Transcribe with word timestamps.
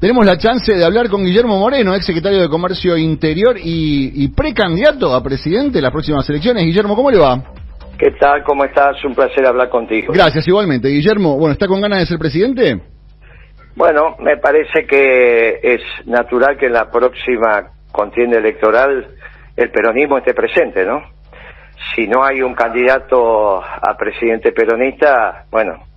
Tenemos 0.00 0.24
la 0.24 0.38
chance 0.38 0.74
de 0.74 0.82
hablar 0.82 1.10
con 1.10 1.22
Guillermo 1.22 1.58
Moreno, 1.58 1.94
ex 1.94 2.06
secretario 2.06 2.40
de 2.40 2.48
Comercio 2.48 2.96
Interior 2.96 3.58
y, 3.58 4.24
y 4.24 4.28
precandidato 4.28 5.14
a 5.14 5.22
presidente 5.22 5.76
de 5.76 5.82
las 5.82 5.92
próximas 5.92 6.26
elecciones. 6.30 6.64
Guillermo, 6.64 6.96
¿cómo 6.96 7.10
le 7.10 7.18
va? 7.18 7.42
¿Qué 7.98 8.12
tal? 8.12 8.42
¿Cómo 8.44 8.64
estás? 8.64 8.96
Un 9.04 9.14
placer 9.14 9.46
hablar 9.46 9.68
contigo. 9.68 10.14
Gracias, 10.14 10.48
igualmente. 10.48 10.88
Guillermo, 10.88 11.36
bueno, 11.36 11.52
¿está 11.52 11.66
con 11.66 11.82
ganas 11.82 11.98
de 11.98 12.06
ser 12.06 12.18
presidente? 12.18 12.80
Bueno, 13.76 14.16
me 14.20 14.38
parece 14.38 14.86
que 14.86 15.60
es 15.62 15.82
natural 16.06 16.56
que 16.56 16.66
en 16.66 16.72
la 16.72 16.90
próxima 16.90 17.72
contienda 17.92 18.38
electoral 18.38 19.06
el 19.54 19.70
peronismo 19.70 20.16
esté 20.16 20.32
presente, 20.32 20.86
¿no? 20.86 21.02
Si 21.94 22.06
no 22.06 22.24
hay 22.24 22.40
un 22.40 22.54
candidato 22.54 23.62
a 23.62 23.96
presidente 23.98 24.52
peronista, 24.52 25.44
bueno, 25.50 25.89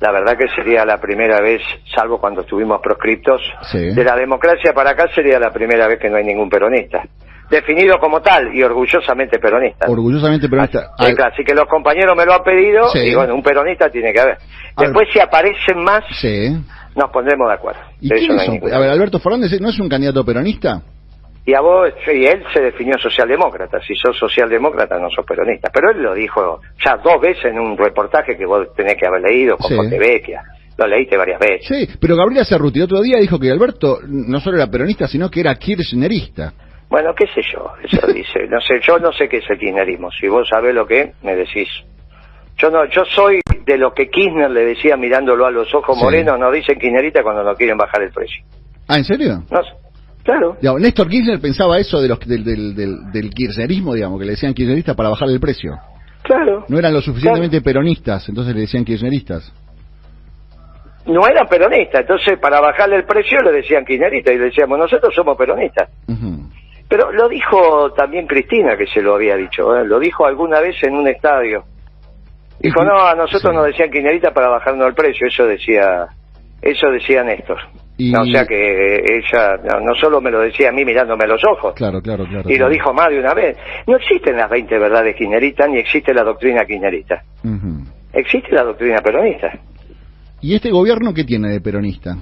la 0.00 0.12
verdad 0.12 0.36
que 0.38 0.46
sería 0.54 0.84
la 0.84 0.98
primera 0.98 1.40
vez, 1.40 1.60
salvo 1.94 2.20
cuando 2.20 2.42
estuvimos 2.42 2.80
proscriptos, 2.80 3.40
Sí. 3.70 3.78
de 3.94 4.04
la 4.04 4.14
democracia 4.16 4.72
para 4.72 4.90
acá 4.90 5.06
sería 5.14 5.38
la 5.40 5.50
primera 5.50 5.88
vez 5.88 5.98
que 5.98 6.08
no 6.08 6.16
hay 6.16 6.24
ningún 6.24 6.48
peronista. 6.48 7.02
Definido 7.50 7.98
como 7.98 8.20
tal 8.20 8.54
y 8.54 8.62
orgullosamente 8.62 9.38
peronista. 9.38 9.86
Orgullosamente 9.88 10.48
peronista. 10.48 10.90
Así, 10.98 11.42
que 11.42 11.54
los 11.54 11.64
compañeros 11.66 12.14
me 12.16 12.26
lo 12.26 12.34
han 12.34 12.42
pedido 12.42 12.88
Sí. 12.90 12.98
y 12.98 13.14
bueno, 13.14 13.34
un 13.34 13.42
peronista 13.42 13.88
tiene 13.88 14.12
que 14.12 14.20
haber. 14.20 14.38
Después 14.76 15.08
si 15.12 15.18
aparecen 15.18 15.82
más, 15.82 16.04
Sí. 16.20 16.50
nos 16.94 17.10
pondremos 17.10 17.48
de 17.48 17.54
acuerdo. 17.54 17.80
¿Y 18.00 18.08
De 18.08 18.16
quiénes 18.16 18.36
no 18.36 18.44
son? 18.60 18.72
A 18.74 18.78
ver. 18.78 18.90
Alberto 18.90 19.18
Fernández, 19.18 19.58
¿no 19.60 19.70
es 19.70 19.80
un 19.80 19.88
candidato 19.88 20.24
peronista? 20.24 20.82
Y 21.48 21.54
a 21.54 21.62
vos, 21.62 21.88
y 22.12 22.26
él 22.26 22.44
se 22.52 22.60
definió 22.60 22.98
socialdemócrata. 22.98 23.80
Si 23.80 23.94
sos 23.94 24.14
socialdemócrata, 24.18 24.98
no 24.98 25.08
sos 25.08 25.24
peronista. 25.24 25.70
Pero 25.72 25.92
él 25.92 26.02
lo 26.02 26.12
dijo 26.12 26.60
ya 26.84 26.98
dos 26.98 27.18
veces 27.22 27.46
en 27.46 27.58
un 27.58 27.74
reportaje 27.74 28.36
que 28.36 28.44
vos 28.44 28.66
tenés 28.76 28.96
que 28.96 29.06
haber 29.06 29.22
leído 29.22 29.56
con 29.56 29.68
Sí. 29.70 29.74
Fontevecchia. 29.76 30.42
Lo 30.76 30.86
leíste 30.86 31.16
varias 31.16 31.40
veces. 31.40 31.66
Sí, 31.66 31.88
pero 31.98 32.16
Gabriela 32.16 32.44
Cerruti 32.44 32.82
otro 32.82 33.00
día 33.00 33.16
dijo 33.18 33.38
que 33.40 33.50
Alberto 33.50 33.98
no 34.06 34.40
solo 34.40 34.58
era 34.58 34.66
peronista, 34.66 35.08
sino 35.08 35.30
que 35.30 35.40
era 35.40 35.54
kirchnerista. 35.54 36.52
Bueno, 36.90 37.14
qué 37.14 37.24
sé 37.28 37.40
yo, 37.50 37.72
eso 37.82 38.06
dice. 38.12 38.46
No 38.46 38.60
sé, 38.60 38.80
yo 38.82 38.98
no 38.98 39.10
sé 39.12 39.26
qué 39.26 39.38
es 39.38 39.48
el 39.48 39.58
kirchnerismo. 39.58 40.10
Si 40.10 40.28
vos 40.28 40.46
sabés 40.50 40.74
lo 40.74 40.86
que 40.86 41.00
es, 41.00 41.22
me 41.22 41.34
decís. 41.34 41.68
Yo 42.58 42.68
no, 42.68 42.84
yo 42.90 43.06
soy 43.06 43.40
de 43.64 43.78
lo 43.78 43.94
que 43.94 44.10
Kirchner 44.10 44.50
le 44.50 44.66
decía 44.66 44.98
mirándolo 44.98 45.46
a 45.46 45.50
los 45.50 45.74
ojos 45.74 45.96
Sí. 45.96 46.04
morenos, 46.04 46.38
no 46.38 46.50
dicen 46.50 46.78
kirchnerista 46.78 47.22
cuando 47.22 47.42
no 47.42 47.54
quieren 47.54 47.78
bajar 47.78 48.02
el 48.02 48.10
precio. 48.12 48.44
Ah, 48.86 48.98
¿en 48.98 49.04
serio? 49.04 49.42
No 49.50 49.62
sé. 49.62 49.70
Claro. 50.28 50.58
Digamos, 50.60 50.82
Néstor 50.82 51.08
Kirchner 51.08 51.40
pensaba 51.40 51.78
eso 51.78 52.02
de 52.02 52.08
los, 52.08 52.20
del, 52.20 52.44
del, 52.44 52.74
del, 52.74 53.10
del 53.10 53.30
kirchnerismo, 53.30 53.94
digamos, 53.94 54.18
que 54.20 54.26
le 54.26 54.32
decían 54.32 54.52
kirchneristas 54.52 54.94
para 54.94 55.08
bajar 55.08 55.26
el 55.30 55.40
precio. 55.40 55.78
Claro. 56.22 56.66
No 56.68 56.78
eran 56.78 56.92
lo 56.92 57.00
suficientemente 57.00 57.62
peronistas, 57.62 58.28
entonces 58.28 58.54
le 58.54 58.60
decían 58.60 58.84
kirchneristas. 58.84 59.50
No 61.06 61.26
eran 61.26 61.46
peronistas, 61.48 62.02
entonces 62.02 62.38
para 62.38 62.60
bajarle 62.60 62.96
el 62.96 63.04
precio 63.04 63.38
le 63.42 63.52
decían 63.52 63.86
kirchneristas 63.86 64.34
y 64.34 64.36
le 64.38 64.44
decíamos, 64.44 64.78
nosotros 64.78 65.14
somos 65.14 65.34
peronistas. 65.38 65.88
Pero 66.90 67.10
lo 67.10 67.26
dijo 67.30 67.90
también 67.92 68.26
Cristina, 68.26 68.76
que 68.76 68.86
se 68.86 69.00
lo 69.00 69.14
había 69.14 69.34
dicho, 69.36 69.74
¿eh? 69.78 69.86
lo 69.86 69.98
dijo 69.98 70.26
alguna 70.26 70.60
vez 70.60 70.76
en 70.82 70.94
un 70.94 71.08
estadio. 71.08 71.64
Dijo, 72.60 72.84
no, 72.84 73.00
a 73.00 73.14
nosotros 73.14 73.50
Sí. 73.50 73.56
nos 73.56 73.64
decían 73.64 73.90
kirchneristas 73.90 74.34
para 74.34 74.48
bajarnos 74.48 74.88
el 74.88 74.94
precio, 74.94 75.26
eso 75.26 75.46
decía, 75.46 76.08
eso 76.62 76.90
decía 76.90 77.22
Néstor. 77.22 77.58
Y- 77.96 78.12
No, 78.12 78.20
o 78.22 78.24
sea 78.26 78.46
que 78.46 78.94
ella 78.96 79.56
no, 79.64 79.80
no 79.80 79.94
solo 79.96 80.20
me 80.20 80.30
lo 80.30 80.40
decía 80.40 80.68
a 80.68 80.72
mí 80.72 80.84
mirándome 80.84 81.24
a 81.24 81.28
los 81.28 81.42
ojos, 81.44 81.74
Claro, 81.74 82.00
claro, 82.00 82.24
claro. 82.26 82.48
y 82.48 82.56
lo 82.56 82.68
dijo 82.68 82.92
más 82.94 83.08
de 83.08 83.18
una 83.18 83.34
vez. 83.34 83.56
No 83.88 83.96
existen 83.96 84.36
las 84.36 84.48
20 84.48 84.78
verdades 84.78 85.16
kirchneristas 85.16 85.68
ni 85.68 85.78
existe 85.78 86.14
la 86.14 86.22
doctrina. 86.22 86.62
Ujú. 86.62 87.84
Existe 88.12 88.52
la 88.54 88.62
doctrina 88.62 88.98
peronista. 88.98 89.50
¿Y 90.40 90.54
este 90.54 90.70
gobierno 90.70 91.12
qué 91.12 91.24
tiene 91.24 91.48
de 91.48 91.60
peronista? 91.60 92.16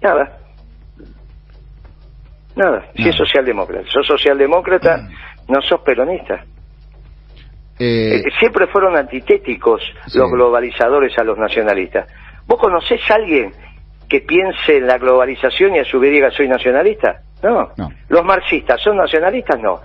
Nada. 0.00 0.38
Nada. 2.56 2.84
Si 2.94 3.08
es 3.08 3.16
socialdemócrata. 3.16 3.84
Sos 3.90 4.06
socialdemócrata, 4.06 5.08
no 5.48 5.60
sos 5.62 5.80
peronista. 5.80 6.44
Eh, 7.78 8.16
Eh, 8.18 8.22
siempre 8.38 8.68
fueron 8.68 8.96
antitéticos 8.96 9.82
Sí. 10.06 10.18
los 10.18 10.30
globalizadores 10.30 11.18
a 11.18 11.24
los 11.24 11.36
nacionalistas. 11.36 12.06
¿Vos 12.46 12.58
conocés 12.60 13.00
a 13.10 13.14
alguien 13.14 13.52
que 14.08 14.20
piense 14.20 14.76
en 14.76 14.86
la 14.86 14.98
globalización 14.98 15.74
y 15.76 15.78
a 15.80 15.84
su 15.84 15.98
vez 15.98 16.10
diga 16.12 16.30
soy 16.30 16.48
nacionalista? 16.48 17.20
No. 17.42 17.70
No. 17.76 17.90
¿Los 18.08 18.24
marxistas 18.24 18.80
son 18.82 18.96
nacionalistas? 18.96 19.60
No. 19.60 19.80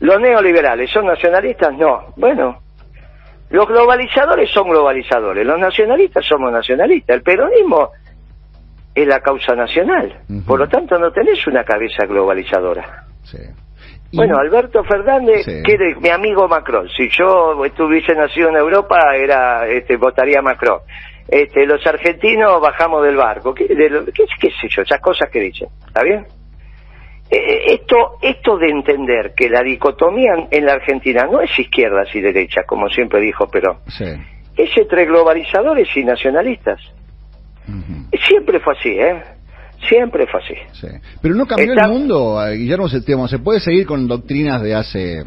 ¿Los 0.00 0.20
neoliberales 0.20 0.90
son 0.90 1.06
nacionalistas? 1.06 1.72
No. 1.76 2.06
Bueno, 2.16 2.60
los 3.50 3.66
globalizadores 3.66 4.50
son 4.50 4.68
globalizadores, 4.68 5.44
los 5.46 5.58
nacionalistas 5.58 6.24
somos 6.24 6.52
nacionalistas. 6.52 7.16
El 7.16 7.22
peronismo 7.22 7.90
es 8.94 9.06
la 9.06 9.20
causa 9.20 9.54
nacional. 9.54 10.20
Por 10.46 10.58
lo 10.60 10.68
tanto, 10.68 10.98
no 10.98 11.10
tenés 11.12 11.46
una 11.46 11.64
cabeza 11.64 12.06
globalizadora. 12.06 13.04
sí. 13.24 13.38
Y- 14.12 14.16
Bueno, 14.16 14.38
Alberto 14.38 14.82
Fernández, 14.82 15.44
Sí. 15.44 15.62
que 15.62 15.74
es 15.74 16.00
mi 16.00 16.08
amigo 16.08 16.48
Macron. 16.48 16.88
Si 16.88 17.08
yo 17.10 17.64
estuviese 17.64 18.12
nacido 18.16 18.48
en 18.48 18.56
Europa, 18.56 19.14
era, 19.14 19.68
este, 19.68 19.96
votaría 19.96 20.42
Macron. 20.42 20.80
Este, 21.28 21.64
los 21.66 21.84
argentinos 21.86 22.60
bajamos 22.60 23.04
del 23.04 23.16
barco. 23.16 23.54
¿Qué, 23.54 23.66
de 23.68 23.88
lo- 23.90 24.04
qué, 24.06 24.24
qué 24.40 24.50
sé 24.60 24.68
yo? 24.68 24.82
Esas 24.82 25.00
cosas 25.00 25.28
que 25.30 25.40
dicen. 25.40 25.68
¿Está 25.86 26.02
bien? 26.02 26.26
Eh, 27.30 27.74
esto, 27.74 28.16
esto 28.22 28.58
de 28.58 28.68
entender 28.70 29.34
que 29.36 29.48
la 29.48 29.62
dicotomía 29.62 30.32
en 30.50 30.66
la 30.66 30.72
Argentina 30.72 31.28
no 31.30 31.40
es 31.40 31.56
izquierdas 31.56 32.08
y 32.14 32.20
derechas, 32.20 32.64
como 32.66 32.88
siempre 32.88 33.20
dijo 33.20 33.46
Perón, 33.48 33.76
Sí. 33.86 34.04
es 34.56 34.76
entre 34.76 35.04
globalizadores 35.06 35.88
y 35.96 36.02
nacionalistas. 36.04 36.80
Siempre 38.26 38.58
fue 38.58 38.72
así, 38.76 38.88
¿eh? 38.98 39.22
Siempre 39.88 40.26
fue 40.26 40.40
así. 40.40 40.54
Sí. 40.72 40.88
Pero 41.22 41.34
no 41.36 41.46
cambió 41.46 41.72
Está- 41.72 41.86
el 41.86 41.92
mundo, 41.92 42.44
eh, 42.46 42.56
Guillermo, 42.56 42.88
se, 42.88 43.00
digamos, 43.00 43.30
¿se 43.30 43.38
puede 43.38 43.60
seguir 43.60 43.86
con 43.86 44.06
doctrinas 44.08 44.60
de 44.62 44.74
hace 44.74 45.22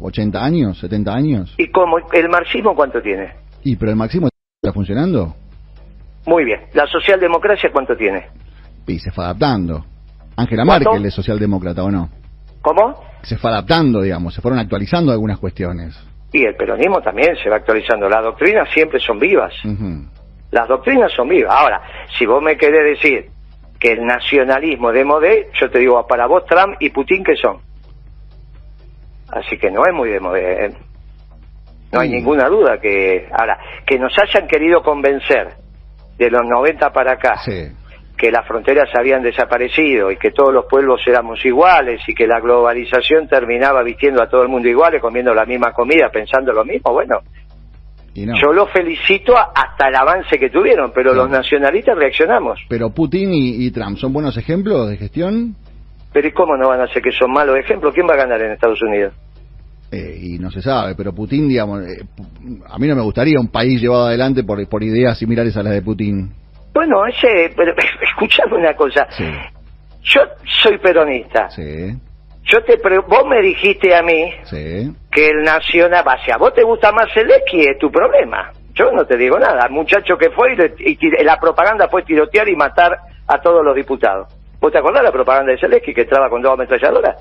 80 0.00 0.42
años, 0.42 0.78
70 0.78 1.12
años? 1.12 1.54
¿Y 1.58 1.68
como 1.70 1.98
el 2.12 2.28
marxismo 2.28 2.74
cuánto 2.74 3.02
tiene? 3.02 3.32
¿Y 3.64 3.76
pero 3.76 3.90
el 3.90 3.96
máximo 3.96 4.29
está 4.70 4.72
funcionando? 4.72 5.34
Muy 6.26 6.44
bien. 6.44 6.60
¿La 6.74 6.86
socialdemocracia 6.86 7.70
cuánto 7.72 7.96
tiene? 7.96 8.28
Y 8.86 8.98
se 8.98 9.10
fue 9.10 9.24
adaptando. 9.24 9.84
¿Cuánto? 10.34 10.64
Merkel 10.64 11.06
es 11.06 11.14
socialdemócrata, 11.14 11.82
¿o 11.82 11.90
no? 11.90 12.08
¿Cómo? 12.62 13.02
Se 13.22 13.36
fue 13.36 13.50
adaptando, 13.50 14.00
digamos, 14.00 14.34
se 14.34 14.40
fueron 14.40 14.58
actualizando 14.58 15.12
algunas 15.12 15.38
cuestiones. 15.38 15.98
Y 16.32 16.44
el 16.44 16.54
peronismo 16.54 17.00
también 17.00 17.36
se 17.42 17.50
va 17.50 17.56
actualizando. 17.56 18.08
Las 18.08 18.22
doctrinas 18.22 18.68
siempre 18.72 19.00
son 19.00 19.18
vivas. 19.18 19.52
Las 20.50 20.68
doctrinas 20.68 21.12
son 21.12 21.28
vivas. 21.28 21.52
Ahora, 21.54 21.82
si 22.16 22.24
vos 22.24 22.42
me 22.42 22.56
querés 22.56 22.96
decir 22.96 23.30
que 23.78 23.92
el 23.92 24.06
nacionalismo 24.06 24.92
de 24.92 25.04
modé, 25.04 25.48
yo 25.60 25.70
te 25.70 25.80
digo, 25.80 26.06
para 26.06 26.26
vos 26.26 26.44
Trump 26.46 26.76
y 26.80 26.90
Putin, 26.90 27.24
¿qué 27.24 27.34
son? 27.36 27.58
Así 29.32 29.58
que 29.58 29.70
no 29.70 29.84
es 29.86 29.94
muy 29.94 30.10
de 30.10 30.20
modé. 30.20 30.66
¿eh? 30.66 30.74
No 31.92 32.00
hay 32.00 32.08
Sí. 32.08 32.14
ninguna 32.16 32.48
duda 32.48 32.78
que... 32.80 33.26
Ahora, 33.32 33.58
que 33.86 33.98
nos 33.98 34.12
hayan 34.18 34.46
querido 34.46 34.82
convencer 34.82 35.48
de 36.18 36.30
los 36.30 36.42
90 36.46 36.90
para 36.92 37.12
acá 37.12 37.36
Sí. 37.44 37.68
que 38.16 38.30
las 38.30 38.46
fronteras 38.46 38.88
habían 38.98 39.22
desaparecido 39.22 40.10
y 40.10 40.16
que 40.18 40.30
todos 40.30 40.52
los 40.52 40.66
pueblos 40.66 41.00
éramos 41.06 41.42
iguales 41.44 42.02
y 42.06 42.14
que 42.14 42.26
la 42.26 42.38
globalización 42.38 43.26
terminaba 43.28 43.82
vistiendo 43.82 44.22
a 44.22 44.28
todo 44.28 44.42
el 44.42 44.48
mundo 44.48 44.68
iguales, 44.68 45.00
comiendo 45.00 45.32
la 45.34 45.46
misma 45.46 45.72
comida, 45.72 46.10
pensando 46.12 46.52
lo 46.52 46.62
mismo, 46.64 46.92
bueno, 46.92 47.20
no. 48.14 48.34
yo 48.38 48.52
los 48.52 48.70
felicito 48.70 49.34
hasta 49.36 49.88
el 49.88 49.94
avance 49.96 50.38
que 50.38 50.50
tuvieron, 50.50 50.92
pero 50.94 51.12
Sí. 51.12 51.16
los 51.16 51.30
nacionalistas 51.30 51.96
reaccionamos. 51.96 52.60
Pero 52.68 52.90
Putin 52.90 53.32
y, 53.32 53.64
y 53.66 53.70
Trump 53.70 53.96
son 53.96 54.12
buenos 54.12 54.36
ejemplos 54.36 54.88
de 54.90 54.96
gestión 54.98 55.54
Pero 56.12 56.28
¿y 56.28 56.32
cómo 56.32 56.56
no 56.58 56.68
van 56.68 56.80
a 56.82 56.88
ser 56.88 57.00
que 57.02 57.12
son 57.12 57.32
malos 57.32 57.56
ejemplos? 57.56 57.94
¿Quién 57.94 58.06
va 58.06 58.14
a 58.14 58.18
ganar 58.18 58.42
en 58.42 58.50
Estados 58.52 58.82
Unidos? 58.82 59.14
Eh, 59.92 60.18
y 60.20 60.38
no 60.38 60.50
se 60.50 60.62
sabe, 60.62 60.94
pero 60.94 61.12
Putin, 61.12 61.48
digamos, 61.48 61.82
eh, 61.82 62.04
a 62.68 62.78
mí 62.78 62.86
no 62.86 62.96
me 62.96 63.02
gustaría 63.02 63.38
un 63.40 63.48
país 63.48 63.80
llevado 63.80 64.06
adelante 64.06 64.44
por, 64.44 64.66
por 64.68 64.82
ideas 64.82 65.18
similares 65.18 65.56
a 65.56 65.62
las 65.62 65.72
de 65.72 65.82
Putin. 65.82 66.32
Bueno, 66.72 67.04
ese, 67.06 67.52
pero 67.56 67.74
escuchame 68.02 68.56
una 68.56 68.74
cosa, 68.74 69.06
Sí, 69.10 69.24
yo 70.02 70.20
soy 70.62 70.78
peronista, 70.78 71.50
sí, 71.50 71.94
yo 72.44 72.62
te 72.64 72.78
pre- 72.78 72.98
vos 73.00 73.26
me 73.28 73.42
dijiste 73.42 73.94
a 73.94 74.02
mí 74.02 74.32
sí. 74.44 74.90
que 75.10 75.28
el 75.28 75.42
nacional, 75.42 76.02
va, 76.06 76.14
a 76.32 76.38
vos 76.38 76.54
te 76.54 76.62
gusta 76.62 76.90
más 76.92 77.08
el 77.16 77.30
X, 77.30 77.66
es 77.66 77.78
tu 77.78 77.90
problema. 77.90 78.50
Yo 78.72 78.90
no 78.92 79.04
te 79.04 79.16
digo 79.18 79.38
nada. 79.38 79.66
El 79.66 79.72
muchacho 79.72 80.16
que 80.16 80.30
fue 80.30 80.54
y, 80.78 80.92
y 81.04 81.24
la 81.24 81.38
propaganda 81.38 81.88
fue 81.88 82.02
tirotear 82.02 82.48
y 82.48 82.56
matar 82.56 82.96
a 83.26 83.38
todos 83.40 83.62
los 83.64 83.74
diputados. 83.76 84.32
¿Vos 84.60 84.72
te 84.72 84.78
acordás 84.78 85.02
la 85.02 85.12
propaganda 85.12 85.52
de 85.52 85.58
Zelensky 85.58 85.92
que 85.92 86.02
entraba 86.02 86.30
con 86.30 86.40
dos 86.40 86.54
ametralladoras? 86.54 87.16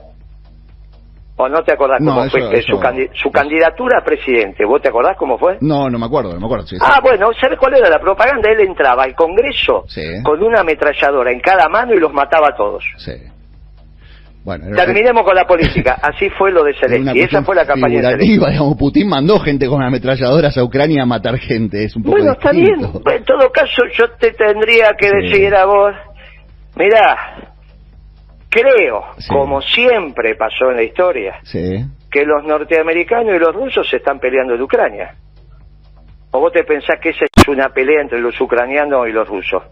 ¿O 1.41 1.47
no 1.47 1.63
te 1.63 1.71
acordás 1.71 2.01
No, 2.01 2.11
cómo 2.15 2.25
eso- 2.25 2.37
fue 2.37 2.59
eso- 2.59 2.73
su, 2.75 2.79
candi- 2.81 3.09
su 3.13 3.31
candidatura 3.31 3.99
a 4.01 4.03
presidente? 4.03 4.65
¿Vos 4.65 4.81
te 4.81 4.89
acordás 4.89 5.15
cómo 5.17 5.37
fue? 5.37 5.57
No, 5.61 5.89
no 5.89 5.97
me 5.97 6.05
acuerdo, 6.05 6.33
no 6.33 6.39
me 6.41 6.45
acuerdo. 6.45 6.67
sí, 6.67 6.75
sí. 6.75 6.81
Ah, 6.85 6.99
bueno, 7.01 7.29
¿sabes 7.39 7.57
cuál 7.57 7.75
era 7.77 7.89
la 7.89 7.99
propaganda? 7.99 8.51
Él 8.51 8.59
entraba 8.59 9.03
al 9.03 9.15
Congreso 9.15 9.85
Sí. 9.87 10.01
con 10.21 10.43
una 10.43 10.59
ametralladora 10.59 11.31
en 11.31 11.39
cada 11.39 11.69
mano 11.69 11.93
y 11.93 11.97
los 11.99 12.11
mataba 12.11 12.49
a 12.49 12.55
todos. 12.57 12.83
Sí. 12.97 13.13
Bueno, 14.43 14.65
era- 14.67 14.83
Terminemos 14.85 15.23
con 15.23 15.33
la 15.35 15.45
política. 15.45 15.97
Así 16.01 16.29
fue 16.31 16.51
lo 16.51 16.63
de 16.63 16.73
Zelensky. 16.73 17.21
Esa 17.21 17.41
fue 17.43 17.55
la 17.55 17.65
campaña 17.65 18.01
de 18.01 18.09
Zelensky. 18.09 18.31
digamos, 18.39 18.75
Putin 18.77 19.07
mandó 19.07 19.39
gente 19.39 19.67
con 19.67 19.81
ametralladoras 19.81 20.57
a 20.57 20.63
Ucrania 20.65 21.03
a 21.03 21.05
matar 21.05 21.37
gente, 21.37 21.85
es 21.85 21.95
un 21.95 22.03
poco 22.03 22.17
Bueno, 22.17 22.33
está 22.33 22.51
bien. 22.51 22.81
En 22.83 23.23
todo 23.23 23.49
caso, 23.51 23.83
yo 23.97 24.09
te 24.19 24.31
tendría 24.31 24.91
que 24.97 25.09
decir 25.09 25.55
a 25.55 25.63
vos, 25.65 25.93
Mirá, 26.75 27.48
creo, 28.49 29.03
Sí. 29.17 29.33
como 29.33 29.61
siempre 29.61 30.35
pasó 30.35 30.69
en 30.71 30.77
la 30.77 30.83
historia, 30.83 31.39
Sí. 31.43 31.85
que 32.11 32.25
los 32.25 32.43
norteamericanos 32.43 33.35
y 33.35 33.39
los 33.39 33.53
rusos 33.55 33.87
se 33.89 33.97
están 33.97 34.19
peleando 34.19 34.55
en 34.55 34.61
Ucrania. 34.61 35.15
¿O 36.31 36.39
vos 36.39 36.51
te 36.53 36.63
pensás 36.63 36.99
que 36.99 37.09
esa 37.09 37.25
es 37.25 37.47
una 37.47 37.69
pelea 37.69 38.01
entre 38.01 38.19
los 38.19 38.39
ucranianos 38.39 39.07
y 39.07 39.11
los 39.11 39.27
rusos? 39.27 39.63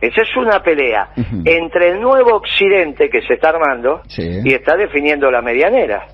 Esa 0.00 0.22
es 0.22 0.36
una 0.36 0.62
pelea 0.62 1.08
entre 1.44 1.88
el 1.88 2.00
nuevo 2.00 2.36
occidente 2.36 3.10
que 3.10 3.20
se 3.22 3.34
está 3.34 3.48
armando 3.50 4.00
Sí. 4.08 4.40
y 4.44 4.54
está 4.54 4.76
definiendo 4.76 5.30
la 5.30 5.42
medianera. 5.42 6.06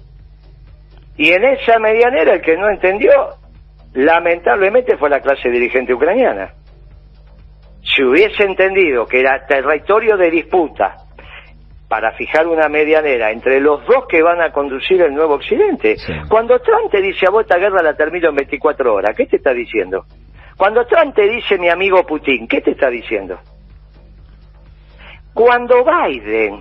Y 1.17 1.31
en 1.33 1.45
esa 1.45 1.79
medianera 1.79 2.33
el 2.35 2.41
que 2.41 2.57
no 2.57 2.69
entendió, 2.71 3.11
lamentablemente 3.93 4.97
fue 4.97 5.11
la 5.11 5.21
clase 5.21 5.51
dirigente 5.51 5.93
ucraniana. 5.95 6.55
Si 7.95 8.03
hubiese 8.03 8.45
entendido 8.45 9.07
que 9.07 9.21
era 9.21 9.47
territorio 9.47 10.17
de 10.17 10.31
disputa 10.31 10.97
para 11.89 12.13
fijar 12.13 12.49
una 12.49 12.69
medianera 12.69 13.31
entre 13.31 13.61
los 13.61 13.87
dos 13.87 14.07
que 14.09 14.23
van 14.23 14.41
a 14.41 14.51
conducir 14.51 15.01
el 15.01 15.15
nuevo 15.15 15.35
occidente. 15.35 15.97
Sí. 15.99 16.13
Cuando 16.29 16.59
Trump 16.59 16.91
te 16.91 17.01
dice 17.01 17.27
a 17.27 17.31
vos 17.31 17.43
esta 17.43 17.59
guerra 17.59 17.83
la 17.83 17.95
termino 17.95 18.31
en 18.31 18.37
24 18.37 18.95
horas, 18.95 19.15
¿qué 19.17 19.27
te 19.27 19.37
está 19.37 19.53
diciendo? 19.53 20.07
Cuando 20.57 20.87
Trump 20.87 21.15
te 21.15 21.29
dice 21.29 21.59
mi 21.59 21.69
amigo 21.69 22.05
Putin, 22.05 22.49
¿qué 22.49 22.61
te 22.63 22.73
está 22.73 22.89
diciendo? 22.89 23.39
Cuando 25.33 25.85
Biden 25.85 26.61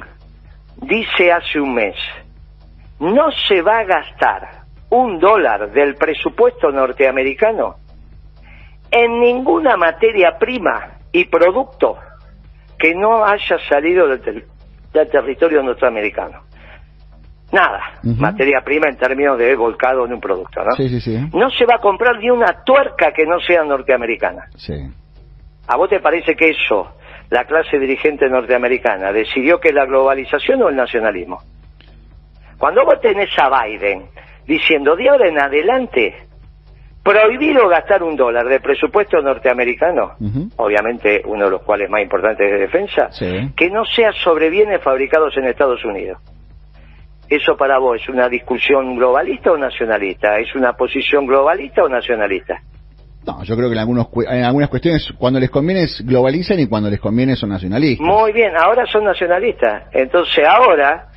dice 0.78 1.32
hace 1.32 1.60
un 1.60 1.74
mes, 1.74 1.96
no 3.00 3.32
se 3.32 3.62
va 3.62 3.80
a 3.80 3.84
gastar 3.86 4.50
un 4.90 5.20
dólar 5.20 5.72
del 5.72 5.96
presupuesto 5.96 6.70
norteamericano 6.72 7.78
en 8.92 9.20
ninguna 9.20 9.78
materia 9.78 10.38
prima 10.38 11.00
y 11.14 11.24
producto 11.26 11.98
que 12.78 12.94
no 12.94 13.24
haya 13.24 13.58
salido 13.70 14.08
del, 14.10 14.20
ter- 14.20 14.46
del 14.92 15.10
territorio 15.10 15.64
norteamericano. 15.64 16.42
Nada, 17.54 18.00
materia 18.18 18.62
prima 18.66 18.88
en 18.90 18.98
términos 18.98 19.38
de 19.38 19.56
volcado 19.56 20.06
en 20.06 20.14
un 20.14 20.20
producto, 20.20 20.64
¿no? 20.64 20.72
Sí, 20.76 20.90
sí, 20.90 21.00
sí. 21.00 21.18
No 21.34 21.52
se 21.52 21.66
va 21.66 21.76
a 21.76 21.80
comprar 21.80 22.18
ni 22.18 22.32
una 22.32 22.64
tuerca 22.66 23.12
que 23.16 23.26
no 23.28 23.40
sea 23.40 23.64
norteamericana. 23.64 24.48
Sí. 24.58 24.74
¿A 25.68 25.78
vos 25.78 25.88
te 25.88 26.00
parece 26.00 26.36
que 26.36 26.50
eso, 26.50 26.96
la 27.30 27.46
clase 27.46 27.78
dirigente 27.78 28.28
norteamericana, 28.28 29.14
decidió 29.14 29.60
que 29.60 29.72
la 29.72 29.86
globalización 29.86 30.64
o 30.64 30.70
el 30.70 30.76
nacionalismo? 30.76 31.42
Cuando 32.58 32.84
vos 32.86 33.00
tenés 33.02 33.30
a 33.38 33.50
Biden 33.66 34.08
diciendo 34.48 34.96
de 34.96 35.10
ahora 35.10 35.28
en 35.30 35.40
adelante, 35.40 36.28
prohibido 37.04 37.68
gastar 37.68 38.02
un 38.02 38.16
dólar 38.16 38.48
de 38.48 38.60
presupuesto 38.62 39.22
norteamericano, 39.22 40.14
obviamente 40.56 41.22
uno 41.26 41.46
de 41.46 41.52
los 41.52 41.62
cuales 41.64 41.90
más 41.90 42.02
importantes 42.02 42.50
de 42.50 42.58
defensa, 42.60 43.10
Sí. 43.12 43.52
que 43.58 43.70
no 43.70 43.84
sea 43.86 44.12
sobre 44.24 44.50
bienes 44.50 44.82
fabricados 44.82 45.36
en 45.38 45.46
Estados 45.46 45.84
Unidos. 45.84 46.20
¿Eso 47.30 47.58
para 47.58 47.78
vos 47.78 48.02
es 48.02 48.08
una 48.10 48.30
discusión 48.30 48.96
globalista 48.96 49.52
o 49.52 49.58
nacionalista? 49.58 50.38
¿Es 50.40 50.56
una 50.56 50.74
posición 50.74 51.26
globalista 51.26 51.84
o 51.84 51.90
nacionalista? 51.90 52.62
No, 53.26 53.44
yo 53.44 53.56
creo 53.56 53.70
que 53.70 53.76
en, 53.76 53.80
algunos, 53.80 54.08
en 54.30 54.44
algunas 54.44 54.70
cuestiones, 54.70 55.14
cuando 55.18 55.40
les 55.40 55.50
conviene, 55.50 55.86
globalizan 56.04 56.60
y 56.60 56.68
cuando 56.68 56.90
les 56.90 57.00
conviene 57.00 57.36
son 57.36 57.50
nacionalistas. 57.50 58.06
Muy 58.06 58.34
bien, 58.34 58.52
ahora 58.58 58.86
son 58.86 59.06
nacionalistas. 59.06 59.84
Entonces 59.94 60.46
ahora, 60.46 61.08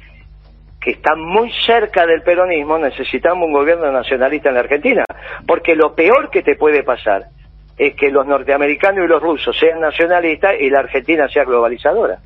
que 0.87 0.93
están 0.93 1.19
muy 1.21 1.51
cerca 1.67 2.07
del 2.07 2.23
peronismo, 2.23 2.79
necesitamos 2.79 3.49
un 3.49 3.53
gobierno 3.53 3.91
nacionalista 3.91 4.51
en 4.51 4.55
la 4.55 4.61
Argentina. 4.61 5.05
Porque 5.45 5.75
lo 5.75 5.97
peor 5.97 6.31
que 6.31 6.43
te 6.45 6.55
puede 6.55 6.85
pasar 6.85 7.25
es 7.77 7.97
que 7.97 8.09
los 8.09 8.25
norteamericanos 8.25 9.05
y 9.05 9.09
los 9.09 9.21
rusos 9.21 9.59
sean 9.59 9.81
nacionalistas 9.81 10.53
y 10.61 10.71
la 10.71 10.79
Argentina 10.79 11.27
sea 11.29 11.43
globalizadora. 11.43 12.19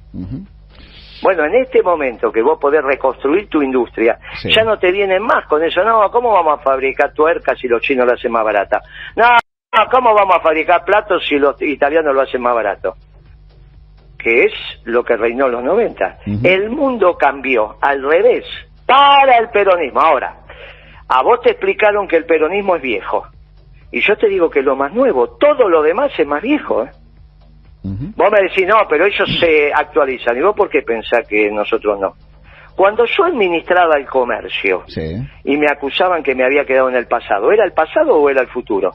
Bueno, 1.23 1.45
en 1.47 1.55
este 1.55 1.83
momento 1.83 2.31
que 2.31 2.43
vos 2.43 2.59
podés 2.61 2.83
reconstruir 2.85 3.49
tu 3.49 3.63
industria, 3.63 4.19
Sí. 4.43 4.53
ya 4.53 4.63
no 4.63 4.79
te 4.79 4.93
vienen 4.93 5.23
más 5.23 5.47
con 5.47 5.65
eso. 5.65 5.83
No, 5.83 6.11
¿cómo 6.11 6.31
vamos 6.31 6.61
a 6.61 6.63
fabricar 6.63 7.15
tuercas 7.15 7.59
si 7.59 7.67
los 7.67 7.81
chinos 7.81 8.07
lo 8.07 8.13
hacen 8.13 8.31
más 8.31 8.45
barata? 8.45 8.83
No, 9.17 9.25
no, 9.27 9.87
¿cómo 9.91 10.13
vamos 10.13 10.37
a 10.37 10.41
fabricar 10.41 10.85
platos 10.85 11.27
si 11.27 11.39
los 11.39 11.61
italianos 11.63 12.15
lo 12.15 12.21
hacen 12.21 12.43
más 12.43 12.55
barato? 12.55 12.95
Que 14.23 14.45
es 14.45 14.53
lo 14.85 15.03
que 15.05 15.17
reinó 15.17 15.47
en 15.47 15.53
los 15.53 15.65
90. 15.65 16.19
Ujú. 16.27 16.41
El 16.47 16.71
mundo 16.71 17.17
cambió 17.17 17.77
al 17.81 18.03
revés 18.03 18.45
para 18.87 19.39
el 19.39 19.49
peronismo. 19.51 20.01
Ahora, 20.01 20.37
a 21.09 21.23
vos 21.23 21.41
te 21.43 21.51
explicaron 21.53 22.07
que 22.07 22.17
el 22.17 22.27
peronismo 22.27 22.77
es 22.77 22.83
viejo. 22.83 23.27
Y 23.93 24.01
yo 24.03 24.17
te 24.17 24.29
digo 24.29 24.51
que 24.51 24.63
lo 24.63 24.77
más 24.77 24.93
nuevo, 24.93 25.31
todo 25.39 25.69
lo 25.69 25.83
demás 25.83 26.13
es 26.19 26.27
más 26.27 26.43
viejo. 26.43 26.85
¿eh? 26.85 26.91
Vos 27.83 28.31
me 28.31 28.43
decís, 28.43 28.67
no, 28.67 28.77
pero 28.89 29.07
ellos 29.07 29.29
se 29.41 29.73
actualizan. 29.73 30.37
¿Y 30.37 30.43
vos 30.43 30.55
por 30.55 30.69
qué 30.69 30.83
pensás 30.83 31.27
que 31.27 31.51
nosotros 31.51 31.99
no? 31.99 32.15
Cuando 32.77 33.05
yo 33.05 33.25
administraba 33.25 33.97
el 33.97 34.07
comercio 34.07 34.85
Sí. 34.87 35.17
y 35.45 35.57
me 35.57 35.67
acusaban 35.67 36.23
que 36.23 36.35
me 36.35 36.45
había 36.45 36.65
quedado 36.65 36.89
en 36.89 36.97
el 36.97 37.07
pasado, 37.07 37.51
¿era 37.53 37.65
el 37.65 37.73
pasado 37.73 38.17
o 38.17 38.31
era 38.31 38.43
el 38.43 38.49
futuro? 38.49 38.93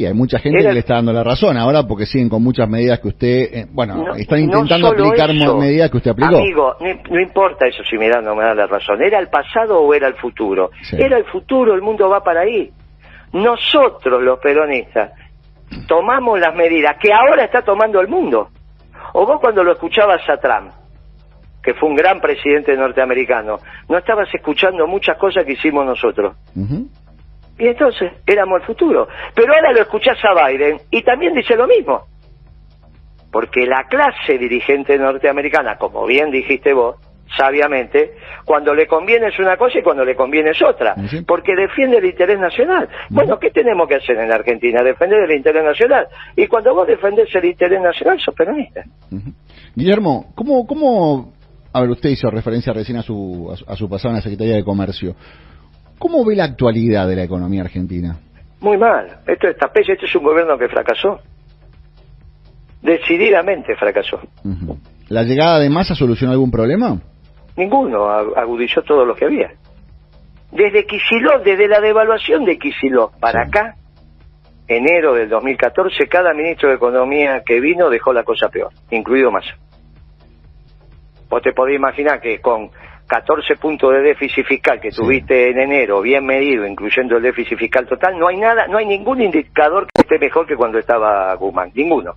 Y 0.00 0.06
hay 0.06 0.14
mucha 0.14 0.38
gente 0.38 0.60
Era- 0.60 0.70
que 0.70 0.74
le 0.74 0.80
está 0.80 0.94
dando 0.94 1.12
la 1.12 1.22
razón 1.22 1.58
ahora 1.58 1.82
porque 1.86 2.06
siguen 2.06 2.30
con 2.30 2.42
muchas 2.42 2.66
medidas 2.66 3.00
que 3.00 3.08
usted, 3.08 3.26
eh, 3.52 3.66
bueno, 3.70 3.96
No- 3.96 4.14
están 4.14 4.38
intentando 4.38 4.88
aplicar 4.88 5.28
eso. 5.30 5.58
medidas 5.58 5.90
que 5.90 5.98
usted 5.98 6.12
aplicó. 6.12 6.36
Amigo, 6.38 6.74
no, 6.80 6.88
no 7.10 7.20
importa 7.20 7.66
eso 7.66 7.82
si 7.84 7.98
me 7.98 8.08
da 8.08 8.20
o 8.20 8.34
me 8.34 8.42
da 8.42 8.54
la 8.54 8.66
razón. 8.66 9.02
¿Era 9.02 9.18
el 9.18 9.28
pasado 9.28 9.78
o 9.78 9.92
era 9.92 10.08
el 10.08 10.14
futuro? 10.14 10.70
Sí. 10.84 10.96
Era 10.98 11.18
el 11.18 11.24
futuro, 11.26 11.74
el 11.74 11.82
mundo 11.82 12.08
va 12.08 12.24
para 12.24 12.40
ahí. 12.40 12.70
Nosotros, 13.34 14.22
los 14.22 14.38
peronistas, 14.38 15.12
tomamos 15.86 16.40
las 16.40 16.54
medidas 16.54 16.96
que 16.98 17.12
ahora 17.12 17.44
está 17.44 17.60
tomando 17.60 18.00
el 18.00 18.08
mundo. 18.08 18.48
O 19.12 19.26
vos 19.26 19.38
cuando 19.38 19.62
lo 19.62 19.72
escuchabas 19.72 20.22
a 20.30 20.38
Trump, 20.38 20.70
que 21.62 21.74
fue 21.74 21.90
un 21.90 21.94
gran 21.94 22.22
presidente 22.22 22.74
norteamericano, 22.74 23.58
no 23.86 23.98
estabas 23.98 24.34
escuchando 24.34 24.86
muchas 24.86 25.18
cosas 25.18 25.44
que 25.44 25.52
hicimos 25.52 25.84
nosotros. 25.84 26.36
Y 27.60 27.68
entonces 27.68 28.12
éramos 28.26 28.60
el 28.60 28.66
futuro. 28.66 29.06
Pero 29.34 29.52
ahora 29.52 29.72
lo 29.72 29.82
escuchás 29.82 30.16
a 30.24 30.48
Biden 30.48 30.80
y 30.90 31.02
también 31.02 31.34
dice 31.34 31.54
lo 31.54 31.66
mismo. 31.66 32.06
Porque 33.30 33.66
la 33.66 33.84
clase 33.88 34.38
dirigente 34.38 34.98
norteamericana, 34.98 35.76
como 35.76 36.06
bien 36.06 36.30
dijiste 36.30 36.72
vos, 36.72 36.96
sabiamente, 37.36 38.14
cuando 38.44 38.74
le 38.74 38.86
conviene 38.86 39.28
es 39.28 39.38
una 39.38 39.56
cosa 39.58 39.78
y 39.78 39.82
cuando 39.82 40.04
le 40.04 40.16
conviene 40.16 40.50
es 40.50 40.62
otra. 40.62 40.94
Sí. 41.08 41.20
Porque 41.22 41.54
defiende 41.54 41.98
el 41.98 42.06
interés 42.06 42.40
nacional. 42.40 42.88
Bueno, 43.10 43.38
¿qué 43.38 43.50
tenemos 43.50 43.86
que 43.86 43.96
hacer 43.96 44.16
en 44.16 44.30
la 44.30 44.36
Argentina? 44.36 44.82
Defender 44.82 45.30
el 45.30 45.36
interés 45.36 45.62
nacional. 45.62 46.08
Y 46.34 46.46
cuando 46.46 46.74
vos 46.74 46.86
defendés 46.86 47.32
el 47.34 47.44
interés 47.44 47.80
nacional, 47.80 48.18
sos 48.20 48.34
peronista. 48.34 48.82
Guillermo, 49.74 50.32
¿cómo, 50.34 50.66
¿cómo, 50.66 51.34
a 51.74 51.80
ver, 51.82 51.90
usted 51.90 52.08
hizo 52.08 52.30
referencia 52.30 52.72
recién 52.72 52.96
a 52.96 53.02
su, 53.02 53.50
a 53.52 53.56
su, 53.56 53.64
a 53.70 53.76
su 53.76 53.88
pasado 53.88 54.10
en 54.10 54.16
la 54.16 54.22
Secretaría 54.22 54.56
de 54.56 54.64
Comercio. 54.64 55.14
¿Cómo 56.00 56.24
ve 56.24 56.34
la 56.34 56.44
actualidad 56.44 57.06
de 57.06 57.14
la 57.14 57.22
economía 57.24 57.60
argentina? 57.62 58.16
Muy 58.60 58.76
mal. 58.78 59.18
Esto 59.26 59.46
es 59.48 59.56
tapete, 59.56 59.92
este 59.92 60.06
es 60.06 60.16
un 60.16 60.24
gobierno 60.24 60.58
que 60.58 60.66
fracasó. 60.68 61.20
Decididamente 62.82 63.76
fracasó. 63.76 64.18
¿La 65.08 65.22
llegada 65.22 65.58
de 65.58 65.68
masa 65.68 65.94
solucionó 65.94 66.32
algún 66.32 66.50
problema? 66.50 66.98
Ninguno 67.56 68.06
ag- 68.06 68.32
agudizó 68.36 68.82
todo 68.82 69.04
lo 69.04 69.14
que 69.14 69.26
había. 69.26 69.50
Desde 70.50 70.86
Kicillof, 70.86 71.44
desde 71.44 71.68
la 71.68 71.80
devaluación 71.80 72.44
de 72.46 72.58
Kicillof 72.58 73.12
para 73.20 73.44
Sí. 73.44 73.48
acá, 73.50 73.76
enero 74.66 75.12
del 75.14 75.28
2014, 75.28 76.08
cada 76.08 76.32
ministro 76.32 76.70
de 76.70 76.76
Economía 76.76 77.42
que 77.44 77.60
vino 77.60 77.90
dejó 77.90 78.12
la 78.14 78.24
cosa 78.24 78.48
peor, 78.48 78.72
incluido 78.90 79.30
Massa. 79.30 79.54
Vos 81.28 81.42
te 81.42 81.52
podés 81.52 81.76
imaginar 81.76 82.20
que 82.20 82.40
con 82.40 82.70
14 83.10 83.56
puntos 83.56 83.92
de 83.92 84.02
déficit 84.02 84.46
fiscal 84.46 84.80
que 84.80 84.92
Sí. 84.92 85.02
tuviste 85.02 85.50
en 85.50 85.58
enero, 85.58 86.00
bien 86.00 86.24
medido, 86.24 86.64
incluyendo 86.64 87.16
el 87.16 87.22
déficit 87.24 87.58
fiscal 87.58 87.84
total, 87.86 88.16
no 88.18 88.28
hay 88.28 88.36
nada, 88.36 88.68
no 88.68 88.78
hay 88.78 88.86
ningún 88.86 89.20
indicador 89.20 89.86
que 89.92 90.02
esté 90.02 90.18
mejor 90.20 90.46
que 90.46 90.54
cuando 90.54 90.78
estaba 90.78 91.34
Guzmán, 91.34 91.72
ninguno. 91.74 92.14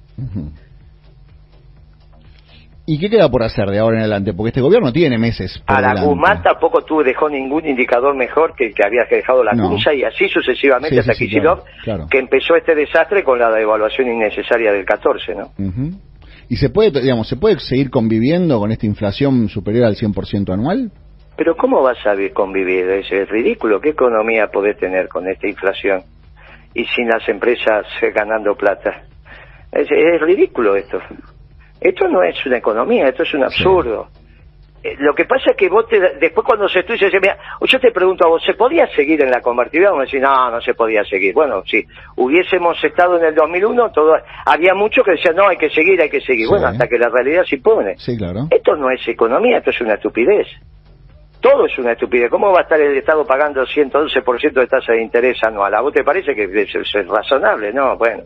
¿Y 2.85 2.99
qué 2.99 3.09
queda 3.09 3.29
por 3.29 3.41
hacer 3.43 3.69
de 3.69 3.79
ahora 3.79 3.95
en 3.95 4.01
adelante? 4.01 4.33
Porque 4.33 4.49
este 4.49 4.59
gobierno 4.61 4.91
tiene 4.91 5.17
meses 5.17 5.57
por 5.65 5.77
A 5.77 5.81
la 5.81 5.87
delante. 5.89 6.09
Guzmán 6.09 6.43
tampoco 6.43 6.81
tuvo, 6.83 7.01
dejó 7.01 7.29
ningún 7.29 7.65
indicador 7.65 8.13
mejor 8.13 8.53
que 8.55 8.67
el 8.67 8.75
que 8.75 8.85
había 8.85 9.05
dejado 9.09 9.41
la 9.43 9.53
No. 9.53 9.69
Cunza 9.69 9.93
y 9.93 10.03
así 10.03 10.27
sucesivamente 10.27 10.93
Sí, 10.95 10.99
hasta 10.99 11.13
sí, 11.13 11.19
sí, 11.23 11.29
Kicillof, 11.29 11.59
claro, 11.63 11.73
claro. 11.83 12.07
que 12.11 12.19
empezó 12.19 12.55
este 12.57 12.75
desastre 12.75 13.23
con 13.23 13.39
la 13.39 13.49
devaluación 13.51 14.09
innecesaria 14.09 14.73
del 14.73 14.83
14, 14.85 15.33
¿no? 15.33 15.45
Ujú. 15.57 15.91
¿Y 16.49 16.57
se 16.57 16.69
puede, 16.69 17.01
digamos, 17.01 17.27
se 17.27 17.35
puede 17.37 17.59
seguir 17.59 17.89
conviviendo 17.89 18.59
con 18.59 18.71
esta 18.71 18.85
inflación 18.85 19.49
superior 19.49 19.85
al 19.85 19.95
100% 19.95 20.53
anual? 20.53 20.91
Pero 21.35 21.55
¿cómo 21.55 21.81
vas 21.81 21.97
a 22.05 22.13
vi- 22.13 22.29
convivir? 22.29 22.87
Es, 22.89 23.29
ridículo. 23.29 23.81
¿Qué 23.81 23.89
economía 23.89 24.47
podés 24.47 24.77
tener 24.77 25.07
con 25.07 25.27
esta 25.27 25.47
inflación 25.47 26.01
y 26.75 26.85
sin 26.85 27.07
las 27.07 27.27
empresas 27.27 27.85
eh, 28.01 28.11
ganando 28.11 28.55
plata? 28.55 29.03
Es, 29.71 29.87
es 29.89 30.21
ridículo 30.21 30.75
esto. 30.75 30.99
Esto 31.81 32.07
no 32.07 32.21
es 32.23 32.45
una 32.45 32.57
economía, 32.57 33.07
esto 33.07 33.23
es 33.23 33.33
un 33.33 33.43
absurdo. 33.43 34.07
Lo 34.99 35.15
que 35.15 35.25
pasa 35.25 35.51
es 35.51 35.57
que 35.57 35.69
vos 35.69 35.87
te, 35.87 35.99
después 36.19 36.45
cuando 36.45 36.67
se 36.67 36.79
estudia, 36.79 37.07
mira, 37.13 37.37
yo 37.61 37.79
te 37.79 37.91
pregunto 37.91 38.25
a 38.25 38.29
vos, 38.29 38.43
¿se 38.43 38.53
podía 38.53 38.85
seguir 38.87 39.21
en 39.21 39.31
la 39.31 39.39
convertibilidad? 39.39 39.91
Vamos 39.91 40.03
a 40.03 40.05
decir, 40.05 40.21
no, 40.21 40.51
no 40.51 40.61
se 40.61 40.73
podía 40.73 41.05
seguir. 41.05 41.33
Bueno, 41.33 41.63
si 41.65 41.85
hubiésemos 42.17 42.83
estado 42.83 43.17
en 43.17 43.25
el 43.25 43.35
2001, 43.35 43.91
todo, 43.91 44.13
había 44.45 44.73
muchos 44.73 45.05
que 45.05 45.11
decían, 45.11 45.35
no, 45.35 45.47
hay 45.47 45.57
que 45.57 45.69
seguir, 45.69 46.01
hay 46.01 46.09
que 46.09 46.19
seguir. 46.21 46.47
Bueno, 46.49 46.67
hasta 46.67 46.87
que 46.87 46.97
la 46.97 47.07
realidad 47.09 47.43
se 47.45 47.55
impone. 47.55 47.97
Sí, 47.97 48.17
claro. 48.17 48.47
Esto 48.49 48.75
no 48.75 48.89
es 48.89 49.07
economía, 49.07 49.59
esto 49.59 49.69
es 49.69 49.79
una 49.81 49.93
estupidez. 49.93 50.47
Todo 51.39 51.65
es 51.65 51.77
una 51.77 51.93
estupidez. 51.93 52.29
¿Cómo 52.29 52.51
va 52.51 52.59
a 52.59 52.63
estar 52.63 52.79
el 52.79 52.97
Estado 52.97 53.25
pagando 53.25 53.65
111% 53.65 54.53
de 54.53 54.67
tasa 54.67 54.93
de 54.93 55.01
interés 55.01 55.41
anual? 55.43 55.73
¿A 55.75 55.81
vos 55.81 55.93
te 55.93 56.03
parece 56.03 56.35
que 56.35 56.43
es 56.43 57.07
razonable? 57.07 57.73
No, 57.73 57.97
bueno. 57.97 58.23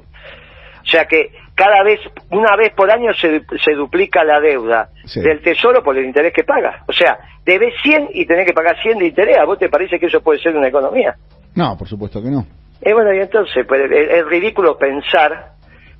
O 0.87 0.89
sea 0.89 1.05
que 1.05 1.31
cada 1.53 1.83
vez, 1.83 1.99
una 2.29 2.55
vez 2.55 2.71
por 2.73 2.89
año 2.89 3.13
se, 3.13 3.41
se 3.63 3.73
duplica 3.73 4.23
la 4.23 4.39
deuda 4.39 4.89
del 5.15 5.41
tesoro 5.41 5.83
por 5.83 5.97
el 5.97 6.05
interés 6.05 6.31
que 6.33 6.43
paga. 6.43 6.83
O 6.87 6.93
sea, 6.93 7.17
debes 7.45 7.73
100 7.83 8.09
y 8.13 8.25
tenés 8.25 8.45
que 8.45 8.53
pagar 8.53 8.81
100 8.81 8.99
de 8.99 9.07
interés. 9.07 9.37
¿A 9.37 9.43
vos 9.43 9.59
te 9.59 9.67
parece 9.67 9.99
que 9.99 10.05
eso 10.05 10.21
puede 10.21 10.39
ser 10.39 10.55
una 10.55 10.69
economía? 10.69 11.15
No, 11.55 11.77
por 11.77 11.89
supuesto 11.89 12.23
que 12.23 12.29
no. 12.29 12.45
Y 12.81 12.93
bueno, 12.93 13.13
y 13.13 13.19
entonces, 13.19 13.65
pues, 13.67 13.81
es, 13.91 14.25
ridículo 14.27 14.77
pensar 14.77 15.55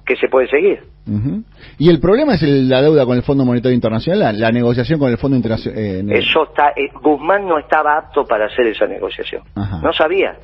que 0.06 0.16
se 0.16 0.30
puede 0.30 0.48
seguir. 0.48 0.84
Y 1.78 1.90
el 1.90 2.00
problema 2.00 2.36
es 2.36 2.44
la 2.44 2.82
deuda 2.82 3.06
con 3.06 3.18
el 3.18 3.24
Fondo 3.24 3.44
Monetario 3.44 3.76
Internacional, 3.76 4.40
la, 4.40 4.52
negociación 4.52 5.00
con 5.00 5.10
el 5.10 5.18
Fondo 5.18 5.36
Internacional. 5.36 5.80
Eh, 5.80 6.20
eso 6.20 6.44
está, 6.44 6.70
eh, 6.70 6.92
Guzmán 7.02 7.46
no 7.46 7.60
estaba 7.60 7.98
apto 7.98 8.24
para 8.24 8.46
hacer 8.46 8.68
esa 8.68 8.88
negociación. 8.88 9.42
No 9.82 9.92
sabía. 9.92 10.38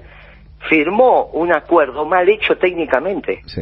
Firmó 0.69 1.27
un 1.33 1.53
acuerdo 1.53 2.05
mal 2.05 2.27
hecho 2.27 2.57
técnicamente. 2.57 3.41
Sí 3.45 3.62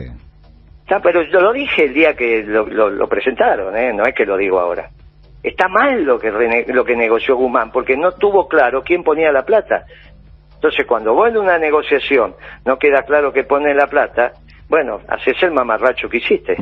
pero 1.00 1.22
yo 1.24 1.40
lo 1.40 1.54
dije 1.54 1.86
el 1.86 1.94
día 1.94 2.16
que 2.16 2.44
lo, 2.44 3.08
presentaron, 3.08 3.78
¿eh? 3.78 3.94
no 3.94 4.04
es 4.04 4.14
que 4.14 4.26
lo 4.26 4.36
digo 4.36 4.60
ahora. 4.60 4.90
Está 5.42 5.68
mal 5.68 6.04
lo 6.04 6.20
que, 6.20 6.66
lo 6.68 6.84
que 6.84 6.96
negoció 6.96 7.36
Guzmán, 7.36 7.72
porque 7.72 7.96
no 7.96 8.12
tuvo 8.12 8.48
claro 8.48 8.84
quién 8.84 9.04
ponía 9.04 9.32
la 9.32 9.44
plata. 9.44 9.86
Entonces, 10.56 10.86
cuando 10.86 11.14
vos 11.14 11.30
en 11.30 11.38
una 11.38 11.58
negociación 11.58 12.36
no 12.66 12.78
queda 12.78 13.04
claro 13.04 13.32
que 13.32 13.44
pone 13.44 13.74
la 13.74 13.88
plata, 13.88 14.34
bueno, 14.68 15.02
haces 15.08 15.42
el 15.44 15.52
mamarracho 15.52 16.08
que 16.08 16.18
hiciste. 16.18 16.56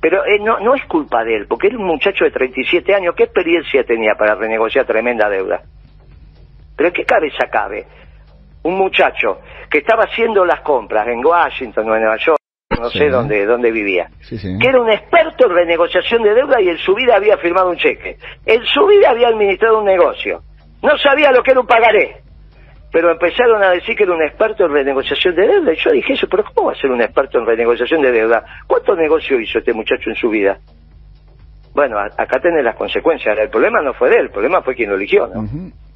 Pero 0.00 0.24
eh, 0.24 0.38
no, 0.40 0.60
no 0.60 0.74
es 0.74 0.84
culpa 0.84 1.24
de 1.24 1.36
él, 1.36 1.46
porque 1.48 1.68
es 1.68 1.74
un 1.74 1.84
muchacho 1.84 2.24
de 2.24 2.30
37 2.30 2.94
años, 2.94 3.14
¿qué 3.16 3.24
experiencia 3.24 3.82
tenía 3.84 4.14
para 4.14 4.34
renegociar 4.34 4.86
tremenda 4.86 5.28
deuda? 5.28 5.62
¿Pero 6.76 6.92
qué 6.92 7.04
cabeza 7.04 7.48
cabe? 7.50 7.86
Un 8.62 8.76
muchacho 8.76 9.40
que 9.68 9.78
estaba 9.78 10.04
haciendo 10.04 10.44
las 10.44 10.60
compras 10.60 11.08
en 11.08 11.24
Washington 11.24 11.90
o 11.90 11.94
en 11.96 12.02
Nueva 12.02 12.16
York, 12.18 12.39
no 12.80 12.90
sé 12.90 13.08
dónde, 13.08 13.46
dónde 13.46 13.70
vivía, 13.70 14.08
que 14.28 14.68
era 14.68 14.80
un 14.80 14.90
experto 14.90 15.46
en 15.46 15.54
renegociación 15.54 16.22
de 16.22 16.34
deuda 16.34 16.60
y 16.60 16.68
en 16.70 16.78
su 16.78 16.94
vida 16.94 17.16
había 17.16 17.36
firmado 17.38 17.70
un 17.70 17.76
cheque. 17.76 18.16
En 18.46 18.64
su 18.64 18.86
vida 18.86 19.10
había 19.10 19.28
administrado 19.28 19.78
un 19.78 19.84
negocio. 19.84 20.42
No 20.82 20.96
sabía 20.98 21.30
lo 21.30 21.42
que 21.42 21.52
era 21.52 21.60
un 21.60 21.66
pagaré. 21.66 22.22
Pero 22.92 23.12
empezaron 23.12 23.62
a 23.62 23.70
decir 23.70 23.94
que 23.94 24.02
era 24.02 24.14
un 24.14 24.22
experto 24.22 24.64
en 24.64 24.72
renegociación 24.72 25.36
de 25.36 25.46
deuda. 25.46 25.72
Y 25.72 25.76
yo 25.76 25.90
dije 25.92 26.14
eso, 26.14 26.26
pero 26.28 26.42
¿cómo 26.52 26.68
va 26.68 26.72
a 26.72 26.76
ser 26.76 26.90
un 26.90 27.00
experto 27.00 27.38
en 27.38 27.46
renegociación 27.46 28.02
de 28.02 28.10
deuda? 28.10 28.44
¿Cuántos 28.66 28.96
negocios 28.96 29.40
hizo 29.40 29.58
este 29.58 29.72
muchacho 29.72 30.10
en 30.10 30.16
su 30.16 30.28
vida? 30.28 30.58
Bueno, 31.72 31.98
acá 32.00 32.40
tenés 32.40 32.64
las 32.64 32.74
consecuencias. 32.74 33.38
El 33.38 33.48
problema 33.48 33.80
no 33.80 33.94
fue 33.94 34.08
de 34.08 34.16
él, 34.16 34.22
el 34.22 34.30
problema 34.30 34.60
fue 34.62 34.74
quien 34.74 34.90
lo 34.90 34.96
eligió, 34.96 35.28
¿no? 35.28 35.46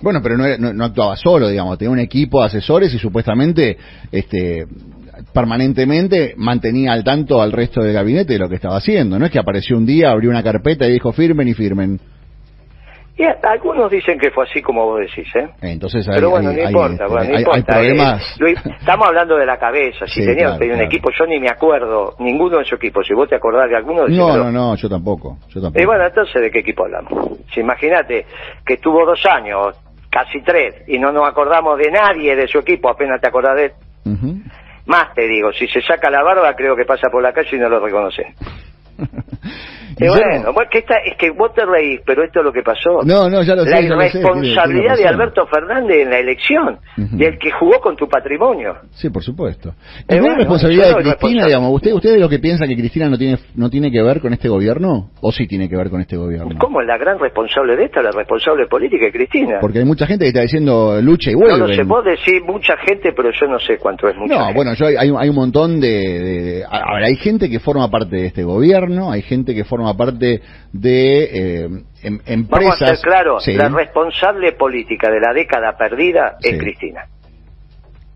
Bueno, 0.00 0.20
pero 0.22 0.36
no, 0.36 0.72
no, 0.72 0.84
actuaba 0.84 1.16
solo, 1.16 1.48
digamos, 1.48 1.78
tenía 1.78 1.90
un 1.90 1.98
equipo 1.98 2.40
de 2.40 2.46
asesores 2.46 2.92
y 2.94 2.98
supuestamente 2.98 3.76
este, 4.12 4.66
permanentemente 5.32 6.34
mantenía 6.36 6.92
al 6.92 7.04
tanto 7.04 7.40
al 7.40 7.52
resto 7.52 7.82
del 7.82 7.92
gabinete 7.92 8.34
de 8.34 8.38
lo 8.38 8.48
que 8.48 8.56
estaba 8.56 8.76
haciendo. 8.76 9.18
No 9.18 9.26
es 9.26 9.32
que 9.32 9.38
apareció 9.38 9.76
un 9.76 9.86
día, 9.86 10.10
abrió 10.10 10.30
una 10.30 10.42
carpeta 10.42 10.86
y 10.86 10.92
dijo 10.92 11.12
firmen 11.12 11.48
y 11.48 11.54
firmen. 11.54 12.00
Y 13.16 13.22
algunos 13.46 13.88
dicen 13.92 14.18
que 14.18 14.32
fue 14.32 14.44
así 14.44 14.60
como 14.60 14.86
vos 14.86 15.00
decís, 15.00 15.28
¿eh? 15.36 15.48
Entonces 15.62 16.04
Pero 16.12 16.30
bueno, 16.30 16.52
no 16.52 16.60
importa, 16.60 17.04
hay, 17.04 17.62
problemas. 17.62 18.36
estamos 18.80 19.06
hablando 19.06 19.36
de 19.36 19.46
la 19.46 19.56
cabeza. 19.56 20.04
Si 20.08 20.26
tenía, 20.26 20.54
un 20.54 20.80
equipo, 20.80 21.10
yo 21.16 21.24
ni 21.24 21.38
me 21.38 21.48
acuerdo, 21.48 22.16
ninguno 22.18 22.56
de 22.56 22.62
esos 22.64 22.76
equipos. 22.76 23.06
Si 23.06 23.14
vos 23.14 23.28
te 23.28 23.36
acordás 23.36 23.70
de 23.70 23.76
alguno, 23.76 24.08
No, 24.08 24.36
no, 24.36 24.50
no, 24.50 24.74
yo 24.74 24.88
tampoco, 24.88 25.38
yo 25.48 25.60
tampoco. 25.60 25.80
Y 25.80 25.86
bueno, 25.86 26.04
entonces, 26.04 26.42
¿de 26.42 26.50
qué 26.50 26.58
equipo 26.58 26.84
hablamos? 26.86 27.38
Si 27.52 27.60
imagínate 27.60 28.26
que 28.66 28.74
estuvo 28.74 29.06
dos 29.06 29.24
años, 29.26 29.76
casi 30.10 30.42
tres, 30.42 30.82
y 30.88 30.98
no 30.98 31.12
nos 31.12 31.28
acordamos 31.28 31.78
de 31.78 31.92
nadie 31.92 32.34
de 32.34 32.48
su 32.48 32.58
equipo, 32.58 32.88
apenas 32.88 33.20
te 33.20 33.28
acordás 33.28 33.54
de 33.54 33.64
él. 33.66 33.72
Más 34.86 35.14
te 35.14 35.26
digo, 35.26 35.52
si 35.52 35.66
se 35.68 35.80
saca 35.82 36.10
la 36.10 36.22
barba, 36.22 36.54
creo 36.54 36.76
que 36.76 36.84
pasa 36.84 37.08
por 37.10 37.22
la 37.22 37.32
calle 37.32 37.56
y 37.56 37.58
no 37.58 37.68
lo 37.68 37.80
reconoce. 37.80 38.34
Y 39.98 40.08
bueno, 40.08 40.54
que 40.70 40.78
es 40.78 41.16
que 41.18 41.30
vos 41.30 41.52
te 41.54 41.64
reís, 41.64 42.00
pero 42.04 42.24
esto 42.24 42.40
es 42.40 42.44
lo 42.44 42.52
que 42.52 42.62
pasó. 42.62 43.02
No, 43.04 43.28
no, 43.28 43.42
ya 43.42 43.54
lo 43.54 43.64
La 43.64 43.80
irresponsabilidad 43.80 44.96
de 44.96 45.06
Alberto 45.06 45.46
Fernández 45.46 46.02
en 46.02 46.10
la 46.10 46.18
elección, 46.18 46.78
del 46.96 47.38
que 47.38 47.50
jugó 47.52 47.80
con 47.80 47.96
tu 47.96 48.08
patrimonio. 48.08 48.74
Sí, 48.92 49.10
por 49.10 49.22
supuesto. 49.22 49.74
¿Es 50.08 50.20
la 50.20 50.36
responsabilidad 50.36 50.96
de 50.96 51.02
Cristina, 51.02 51.46
digamos? 51.46 51.72
¿Usted, 51.72 51.92
¿Usted 51.92 52.18
lo 52.18 52.28
que 52.28 52.38
piensa 52.38 52.66
que 52.66 52.76
Cristina 52.76 53.08
no 53.08 53.18
tiene 53.18 53.38
no 53.54 53.70
tiene 53.70 53.90
que 53.90 54.02
ver 54.02 54.20
con 54.20 54.32
este 54.32 54.48
gobierno? 54.48 55.10
¿O 55.20 55.32
sí 55.32 55.46
tiene 55.46 55.68
que 55.68 55.76
ver 55.76 55.90
con 55.90 56.00
este 56.00 56.16
gobierno? 56.16 56.56
¿Cómo 56.58 56.80
es 56.80 56.86
la 56.86 56.98
gran 56.98 57.18
responsable 57.18 57.76
de 57.76 57.84
esta? 57.84 58.02
La 58.02 58.10
responsable 58.10 58.66
política 58.66 59.06
de 59.06 59.12
Cristina. 59.12 59.58
Porque 59.60 59.78
hay 59.78 59.84
mucha 59.84 60.06
gente 60.06 60.24
que 60.24 60.28
está 60.28 60.42
diciendo 60.42 61.00
lucha 61.00 61.30
y 61.30 61.34
vuelve. 61.34 61.58
No, 61.58 61.66
no 61.66 61.74
sé, 61.74 61.82
vos 61.84 62.04
decís 62.04 62.42
mucha 62.46 62.76
gente, 62.78 63.12
pero 63.12 63.30
yo 63.30 63.46
no 63.46 63.58
sé 63.58 63.78
cuánto 63.78 64.08
es 64.08 64.16
mucha 64.16 64.34
No, 64.34 64.54
bueno, 64.54 64.74
yo 64.74 64.86
hay, 64.86 64.96
hay, 64.96 65.28
un 65.28 65.34
montón 65.34 65.80
de... 65.80 66.64
hay 66.70 67.16
gente 67.16 67.48
que 67.48 67.60
forma 67.60 67.90
parte 67.90 68.16
de 68.16 68.26
este 68.26 68.44
gobierno, 68.44 69.10
hay 69.10 69.22
gente 69.22 69.54
que 69.54 69.64
forma 69.64 69.83
parte 69.92 70.40
de 70.72 71.24
eh, 71.24 71.68
em, 72.02 72.20
empresas. 72.24 72.80
Vamos 72.80 72.82
a 72.82 72.86
ser 72.86 72.98
claro, 73.02 73.38
la 73.46 73.68
responsable 73.68 74.52
política 74.52 75.10
de 75.10 75.20
la 75.20 75.34
década 75.34 75.76
perdida 75.76 76.36
es 76.40 76.58
Cristina. 76.58 77.04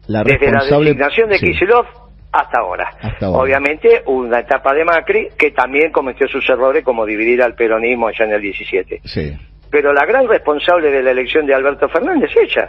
La 0.06 0.22
Desde 0.22 0.50
la 0.50 0.64
designación 0.64 1.28
de 1.28 1.38
Kicillof 1.38 1.87
hasta 2.32 2.60
ahora. 2.60 2.90
Obviamente 3.20 4.02
una 4.06 4.40
etapa 4.40 4.75
de 4.75 4.84
Macri 4.84 5.28
que 5.37 5.50
también 5.50 5.90
cometió 5.92 6.26
sus 6.28 6.48
errores 6.48 6.84
como 6.84 7.04
dividir 7.04 7.42
al 7.42 7.54
peronismo 7.54 8.10
ya 8.10 8.25
en 8.25 8.32
el 8.32 8.40
17. 8.40 9.00
Pero 9.70 9.92
la 9.92 10.06
gran 10.06 10.26
responsable 10.26 10.90
de 10.90 11.02
la 11.02 11.10
elección 11.10 11.46
de 11.46 11.54
Alberto 11.54 11.88
Fernández 11.88 12.30
es 12.30 12.50
ella. 12.50 12.68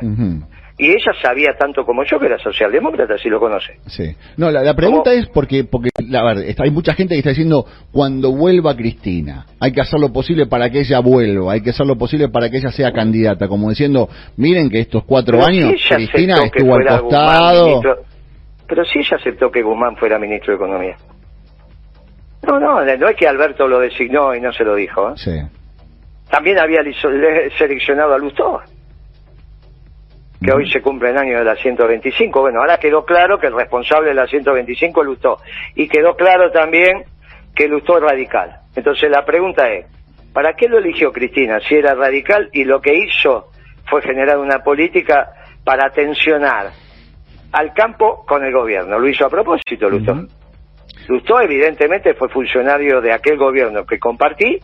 Y 0.80 0.92
ella 0.92 1.12
sabía 1.22 1.58
tanto 1.60 1.84
como 1.84 2.06
yo 2.06 2.18
que 2.18 2.28
era 2.28 2.40
socialdemócrata, 2.40 3.18
si 3.18 3.28
lo 3.28 3.38
conoce. 3.38 3.74
Sí. 3.88 4.16
No, 4.38 4.50
la, 4.50 4.74
pregunta 4.74 5.12
es 5.12 5.28
porque, 5.28 5.66
porque 5.66 5.90
la 6.08 6.24
verdad, 6.24 6.46
hay 6.58 6.72
mucha 6.72 6.94
gente 6.94 7.16
que 7.16 7.20
está 7.20 7.32
diciendo, 7.32 7.66
cuando 7.92 8.32
vuelva 8.32 8.74
Cristina, 8.78 9.46
hay 9.60 9.74
que 9.74 9.82
hacer 9.82 10.00
lo 10.00 10.14
posible 10.14 10.46
para 10.48 10.70
que 10.70 10.80
ella 10.80 11.00
vuelva, 11.00 11.52
hay 11.52 11.62
que 11.62 11.72
hacer 11.72 11.86
lo 11.86 11.98
posible 11.98 12.30
para 12.30 12.50
que 12.50 12.60
ella 12.60 12.72
sea 12.72 12.94
candidata, 12.94 13.50
como 13.50 13.68
diciendo, 13.68 14.08
miren 14.38 14.70
que 14.70 14.80
estos 14.80 15.04
cuatro 15.04 15.46
años 15.46 15.74
Cristina 15.90 16.46
estuvo 16.46 16.74
al 16.74 17.02
costado. 17.02 17.82
pero 18.66 18.86
si 18.86 19.00
ella 19.00 19.18
aceptó 19.18 19.52
que 19.52 19.62
Guzmán 19.62 19.98
fuera 19.98 20.18
ministro 20.18 20.54
de 20.54 20.64
Economía. 20.64 20.96
No, 22.48 22.58
no, 22.58 22.86
no 22.86 23.10
es 23.10 23.16
que 23.18 23.28
Alberto 23.28 23.68
lo 23.68 23.80
designó 23.80 24.34
y 24.34 24.40
no 24.40 24.54
se 24.54 24.64
lo 24.64 24.76
dijo. 24.76 25.10
¿eh? 25.10 25.14
Sí. 25.18 25.42
También 26.32 26.58
había 26.58 26.80
seleccionado 27.58 28.14
a 28.14 28.18
Lustó 28.18 28.62
que 30.42 30.54
hoy 30.54 30.70
se 30.72 30.82
cumple 30.82 31.10
el 31.10 31.18
año 31.18 31.38
de 31.38 31.44
la 31.44 31.56
125. 31.56 32.42
Bueno, 32.42 32.62
ahora 32.62 32.78
quedó 32.78 33.04
claro 33.04 33.40
que 33.40 33.48
el 33.48 33.54
responsable 33.54 34.10
de 34.10 34.16
la 34.16 34.28
125 34.28 35.02
es 35.02 35.08
Lustó. 35.08 35.38
Y 35.76 35.88
quedó 35.88 36.16
claro 36.16 36.52
también 36.52 37.04
que 37.56 37.68
Lustó 37.68 37.98
es 37.98 38.04
radical. 38.04 38.62
Entonces 38.76 39.10
la 39.10 39.26
pregunta 39.26 39.68
es, 39.70 39.86
¿para 40.34 40.54
qué 40.54 40.68
lo 40.70 40.78
eligió 40.78 41.12
Cristina 41.12 41.60
si 41.60 41.76
era 41.76 41.94
radical 41.94 42.50
y 42.54 42.64
lo 42.64 42.80
que 42.82 42.96
hizo 42.96 43.50
fue 43.90 44.02
generar 44.02 44.38
una 44.38 44.60
política 44.60 45.32
para 45.64 45.90
tensionar 45.90 46.72
al 47.52 47.74
campo 47.74 48.24
con 48.26 48.44
el 48.46 48.54
gobierno? 48.54 48.98
Lo 48.98 49.10
hizo 49.10 49.26
a 49.26 49.30
propósito 49.30 49.90
Lustó. 49.90 50.14
Lustó 51.10 51.42
evidentemente 51.42 52.14
fue 52.14 52.30
funcionario 52.30 53.02
de 53.02 53.12
aquel 53.12 53.38
gobierno 53.38 53.86
que 53.86 54.00
compartí 54.00 54.60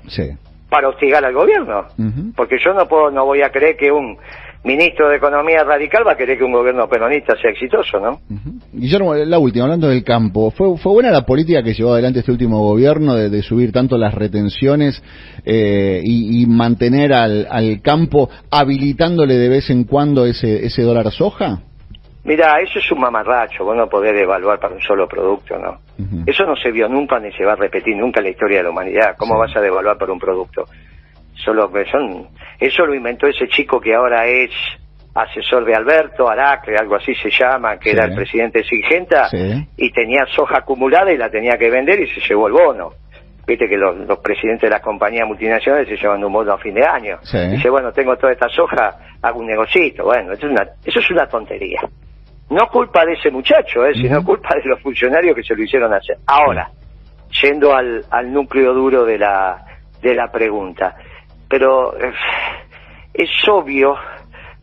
para 0.70 0.90
hostigar 0.90 1.26
al 1.26 1.34
gobierno. 1.34 1.88
Porque 2.36 2.58
yo 2.64 2.74
no 2.74 2.88
puedo, 2.88 3.12
no 3.12 3.26
voy 3.26 3.42
a 3.42 3.50
creer 3.50 3.76
que 3.76 3.92
un 3.92 4.18
ministro 4.66 5.10
de 5.10 5.18
Economía 5.18 5.64
radical 5.64 6.06
va 6.06 6.14
a 6.14 6.18
querer 6.18 6.38
que 6.38 6.44
un 6.44 6.52
gobierno 6.52 6.88
peronista 6.90 7.36
sea 7.38 7.52
exitoso, 7.52 8.00
¿no? 8.00 8.20
Guillermo, 8.74 9.14
la 9.14 9.38
última, 9.38 9.66
hablando 9.66 9.88
del 9.88 10.04
campo, 10.04 10.52
¿fue, 10.52 10.76
fue 10.78 10.92
buena 10.92 11.12
la 11.12 11.22
política 11.22 11.62
que 11.64 11.74
llevó 11.74 11.94
adelante 11.94 12.20
este 12.20 12.32
último 12.32 12.60
gobierno 12.60 13.16
de, 13.16 13.44
subir 13.44 13.72
tanto 13.72 13.98
las 13.98 14.14
retenciones 14.16 15.02
eh, 15.46 16.02
y, 16.04 16.46
mantener 16.48 17.14
al, 17.14 17.80
campo 17.84 18.30
habilitándole 18.50 19.36
de 19.36 19.50
vez 19.50 19.70
en 19.70 19.84
cuando 19.84 20.26
ese, 20.26 20.66
ese 20.66 20.82
dólar 20.82 21.12
soja? 21.12 21.60
Mira, 22.24 22.60
eso 22.60 22.80
es 22.80 22.92
un 22.92 23.02
mamarracho, 23.02 23.64
vos 23.64 23.78
no 23.78 23.88
podés 23.88 24.20
evaluar 24.20 24.60
para 24.60 24.74
un 24.74 24.82
solo 24.82 25.08
producto, 25.08 25.60
¿no? 25.60 25.78
Eso 26.26 26.44
no 26.44 26.56
se 26.56 26.72
vio 26.72 26.90
nunca 26.90 27.20
ni 27.20 27.32
se 27.34 27.46
va 27.46 27.54
a 27.54 27.56
repetir 27.56 27.96
nunca 27.96 28.20
en 28.20 28.26
la 28.26 28.32
historia 28.32 28.58
de 28.58 28.64
la 28.64 28.72
humanidad. 28.72 29.16
¿Cómo 29.16 29.38
vas 29.38 29.56
a 29.56 29.62
devaluar 29.62 29.98
por 29.98 30.10
un 30.10 30.20
producto? 30.20 30.66
Solo 31.44 31.72
que 31.72 31.86
son, 31.86 32.30
eso 32.60 32.86
lo 32.86 32.96
inventó 32.96 33.28
ese 33.28 33.48
chico 33.48 33.80
que 33.80 33.94
ahora 33.94 34.26
es 34.26 34.52
asesor 35.14 35.66
de 35.66 35.74
Alberto, 35.74 36.30
Aracle, 36.30 36.76
algo 36.78 36.96
así 36.96 37.16
se 37.16 37.30
llama, 37.30 37.78
que 37.78 37.92
era 37.92 38.06
el 38.06 38.16
presidente 38.16 38.60
de 38.60 38.66
Singenta, 38.66 39.30
y 39.78 39.92
tenía 39.92 40.26
soja 40.36 40.60
acumulada 40.60 41.12
y 41.12 41.18
la 41.18 41.30
tenía 41.30 41.58
que 41.58 41.70
vender 41.70 42.02
y 42.02 42.08
se 42.08 42.20
llevó 42.22 42.48
el 42.48 42.54
bono. 42.54 42.92
Viste 43.48 43.68
que 43.70 43.78
los, 43.78 44.20
presidentes 44.20 44.64
de 44.64 44.70
las 44.70 44.82
compañías 44.82 45.28
multinacionales 45.28 45.88
se 45.88 45.96
llevan 45.96 46.24
un 46.24 46.34
bono 46.34 46.54
a 46.54 46.58
fin 46.58 46.74
de 46.74 46.84
año. 46.84 47.20
Dice, 47.52 47.70
bueno, 47.70 47.92
tengo 47.92 48.18
toda 48.18 48.34
esta 48.34 48.50
soja, 48.50 48.98
hago 49.22 49.40
un 49.40 49.48
negocito. 49.48 50.04
Bueno, 50.04 50.34
eso 50.34 50.48
es 50.48 50.52
una, 50.52 50.64
eso 50.84 51.00
es 51.00 51.12
una 51.12 51.28
tontería. 51.28 51.80
No 52.50 52.68
culpa 52.68 53.06
de 53.06 53.14
ese 53.14 53.32
muchacho, 53.32 53.86
¿eh? 53.86 53.94
sino 53.94 54.24
culpa 54.24 54.50
de 54.56 54.70
los 54.70 54.82
funcionarios 54.82 55.36
que 55.36 55.44
se 55.44 55.56
lo 55.56 55.64
hicieron 55.64 55.94
hacer. 55.94 56.18
Ahora, 56.26 56.70
yendo 57.42 57.74
al, 57.74 58.04
al 58.10 58.34
núcleo 58.34 58.74
duro 58.74 59.06
de 59.06 59.18
la, 59.18 59.64
de 60.02 60.16
la 60.16 60.32
pregunta. 60.32 60.96
Pero 61.48 61.96
eh, 61.98 62.14
es 63.14 63.30
obvio 63.48 63.96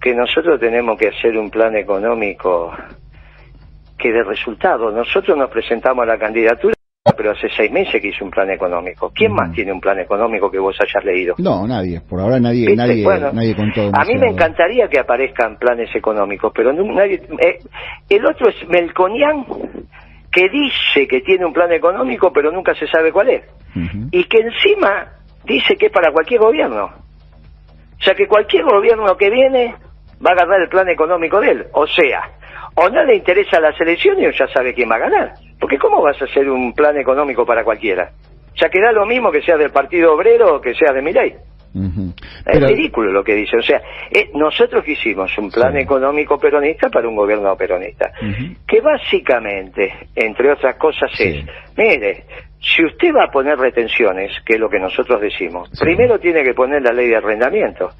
que 0.00 0.14
nosotros 0.14 0.58
tenemos 0.58 0.98
que 0.98 1.08
hacer 1.08 1.36
un 1.36 1.50
plan 1.50 1.76
económico 1.76 2.72
que 3.96 4.12
dé 4.12 4.24
resultado. 4.24 4.90
Nosotros 4.90 5.36
nos 5.36 5.48
presentamos 5.50 6.02
a 6.02 6.06
la 6.06 6.18
candidatura 6.18 6.74
pero 7.16 7.32
hace 7.32 7.48
seis 7.56 7.70
meses 7.70 8.00
que 8.00 8.08
hice 8.08 8.22
un 8.22 8.30
plan 8.30 8.48
económico. 8.50 9.10
¿Quién 9.12 9.32
más 9.32 9.52
tiene 9.52 9.72
un 9.72 9.80
plan 9.80 9.98
económico 9.98 10.48
que 10.50 10.58
vos 10.60 10.76
hayas 10.80 11.04
leído? 11.04 11.34
No, 11.38 11.66
nadie. 11.66 12.00
Por 12.00 12.20
ahora 12.20 12.38
nadie, 12.38 12.76
nadie, 12.76 13.04
nadie 13.04 13.56
con 13.56 13.72
todo. 13.72 13.90
A 13.92 14.04
mí 14.04 14.14
me 14.14 14.28
encantaría 14.28 14.86
que 14.88 15.00
aparezcan 15.00 15.56
planes 15.58 15.92
económicos, 15.96 16.52
pero 16.54 16.72
nadie. 16.72 17.20
Eh, 17.40 17.58
el 18.08 18.24
otro 18.24 18.48
es 18.48 18.68
Melconian, 18.68 19.44
que 20.30 20.48
dice 20.48 21.08
que 21.08 21.22
tiene 21.22 21.44
un 21.44 21.52
plan 21.52 21.72
económico, 21.72 22.32
pero 22.32 22.52
nunca 22.52 22.72
se 22.74 22.86
sabe 22.86 23.10
cuál 23.10 23.30
es. 23.30 23.42
Y 24.12 24.24
que 24.24 24.38
encima 24.38 25.08
dice 25.44 25.76
que 25.76 25.86
es 25.86 25.92
para 25.92 26.12
cualquier 26.12 26.40
gobierno. 26.40 26.84
O 26.84 28.04
sea 28.04 28.14
que 28.14 28.26
cualquier 28.26 28.64
gobierno 28.64 29.16
que 29.16 29.30
viene 29.30 29.74
va 30.24 30.30
a 30.30 30.32
agarrar 30.32 30.62
el 30.62 30.68
plan 30.68 30.88
económico 30.88 31.40
de 31.40 31.50
él. 31.50 31.66
O 31.72 31.86
sea, 31.86 32.30
o 32.74 32.88
no 32.88 33.04
le 33.04 33.16
interesa 33.16 33.60
la 33.60 33.72
selección 33.76 34.18
y 34.20 34.32
ya 34.32 34.48
sabe 34.48 34.74
quién 34.74 34.90
va 34.90 34.96
a 34.96 35.00
ganar. 35.00 35.34
Porque 35.60 35.78
¿cómo 35.78 36.02
vas 36.02 36.20
a 36.20 36.24
hacer 36.24 36.48
un 36.48 36.72
plan 36.72 36.96
económico 36.96 37.44
para 37.46 37.64
cualquiera? 37.64 38.10
Ya 38.56 38.68
queda 38.68 38.92
lo 38.92 39.06
mismo 39.06 39.30
que 39.30 39.42
sea 39.42 39.56
del 39.56 39.70
Partido 39.70 40.14
Obrero 40.14 40.56
o 40.56 40.60
que 40.60 40.74
sea 40.74 40.92
de 40.92 41.02
Milei. 41.02 41.36
Es 41.74 42.60
ridículo 42.60 43.12
lo 43.12 43.24
que 43.24 43.34
dice. 43.34 43.56
O 43.56 43.62
sea, 43.62 43.80
eh, 44.10 44.30
nosotros 44.34 44.86
hicimos 44.86 45.36
un 45.38 45.50
plan 45.50 45.76
económico 45.76 46.38
peronista 46.38 46.88
para 46.90 47.08
un 47.08 47.16
gobierno 47.16 47.56
peronista, 47.56 48.12
que 48.66 48.80
básicamente, 48.80 50.08
entre 50.14 50.52
otras 50.52 50.76
cosas, 50.76 51.10
es, 51.18 51.44
mire, 51.76 52.24
si 52.60 52.84
usted 52.84 53.08
va 53.14 53.24
a 53.24 53.30
poner 53.30 53.58
retenciones, 53.58 54.32
que 54.44 54.54
es 54.54 54.60
lo 54.60 54.68
que 54.68 54.78
nosotros 54.78 55.20
decimos, 55.20 55.70
primero 55.80 56.18
tiene 56.18 56.44
que 56.44 56.54
poner 56.54 56.82
la 56.82 56.92
ley 56.92 57.08
de 57.08 57.16
arrendamiento, 57.16 57.90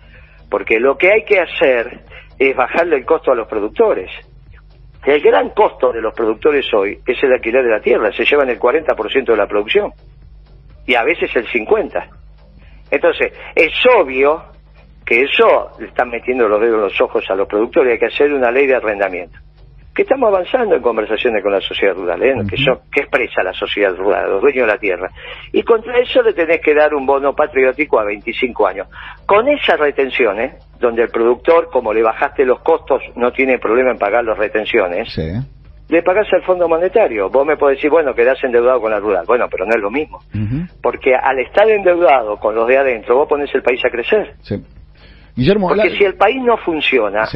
porque 0.51 0.79
lo 0.79 0.97
que 0.97 1.11
hay 1.11 1.25
que 1.25 1.41
hacer 1.41 2.01
es 2.39 2.55
bajarle 2.55 2.97
el 2.97 3.05
costo 3.05 3.33
a 3.33 3.35
los 3.35 3.49
productores. 3.49 4.11
El 5.05 5.21
gran 5.21 5.51
costo 5.51 5.93
de 5.93 6.01
los 6.01 6.15
productores 6.15 6.73
hoy 6.75 7.01
es 7.05 7.23
el 7.23 7.33
alquiler 7.33 7.65
de 7.65 7.71
la 7.71 7.81
tierra, 7.81 8.13
se 8.13 8.25
llevan 8.25 8.51
el 8.51 8.61
40% 8.61 9.25
de 9.25 9.37
la 9.37 9.49
producción 9.49 9.93
y 10.87 10.95
a 10.95 11.03
veces 11.03 11.35
el 11.35 11.47
50%. 11.47 12.09
Entonces, 12.93 13.33
es 13.57 13.73
obvio 13.99 14.45
que 15.05 15.23
eso 15.23 15.71
le 15.81 15.89
están 15.89 16.11
metiendo 16.11 16.47
los 16.47 16.61
dedos 16.61 16.77
en 16.77 16.83
los 16.83 17.01
ojos 17.01 17.25
a 17.29 17.35
los 17.35 17.49
productores, 17.49 17.95
hay 17.95 17.99
que 17.99 18.15
hacer 18.15 18.33
una 18.33 18.53
ley 18.53 18.67
de 18.67 18.77
arrendamiento 18.77 19.39
que 19.95 20.03
estamos 20.03 20.29
avanzando 20.29 20.75
en 20.75 20.83
conversaciones 20.83 21.43
con 21.43 21.53
la 21.53 21.61
sociedad 21.61 21.95
rural, 21.95 22.23
¿eh? 22.23 22.35
que, 22.49 22.57
que 22.91 23.01
expresa 23.01 23.43
la 23.43 23.53
sociedad 23.53 23.95
rural, 23.95 24.31
los 24.31 24.41
dueños 24.41 24.67
de 24.67 24.73
la 24.73 24.79
tierra. 24.79 25.11
Y 25.53 25.63
contra 25.63 25.99
eso 25.99 26.23
le 26.23 26.33
tenés 26.33 26.61
que 26.63 26.75
dar 26.75 26.95
un 26.95 27.05
bono 27.05 27.35
patriótico 27.35 28.01
a 28.01 28.05
25 28.05 28.67
años. 28.67 28.89
Con 29.27 29.49
esas 29.49 29.79
retenciones, 29.79 30.55
donde 30.79 31.03
el 31.03 31.11
productor, 31.11 31.69
como 31.71 31.93
le 31.93 32.03
bajaste 32.03 32.47
los 32.47 32.61
costos, 32.61 33.03
no 33.17 33.33
tiene 33.33 33.59
problema 33.59 33.91
en 33.91 33.99
pagar 33.99 34.25
las 34.25 34.39
retenciones, 34.39 35.15
le 35.93 36.03
pagás 36.03 36.27
al 36.33 36.43
Fondo 36.43 36.67
Monetario. 36.67 37.29
Vos 37.29 37.47
me 37.47 37.59
podés 37.59 37.77
decir, 37.77 37.91
bueno, 37.91 38.15
quedás 38.15 38.43
endeudado 38.43 38.81
con 38.81 38.91
la 38.91 38.99
rural. 38.99 39.27
Bueno, 39.27 39.47
pero 39.51 39.67
no 39.67 39.73
es 39.73 39.81
lo 39.83 39.91
mismo. 39.91 40.21
Porque 40.83 41.15
al 41.15 41.39
estar 41.41 41.69
endeudado 41.69 42.39
con 42.39 42.55
los 42.55 42.67
de 42.67 42.79
adentro, 42.79 43.17
vos 43.17 43.29
pones 43.29 43.55
el 43.55 43.63
país 43.63 43.79
a 43.85 43.91
crecer. 43.91 44.35
Guillermo, 45.37 45.69
Porque 45.69 45.91
si 45.91 46.05
el 46.05 46.15
país 46.15 46.43
no 46.43 46.57
funciona 46.57 47.27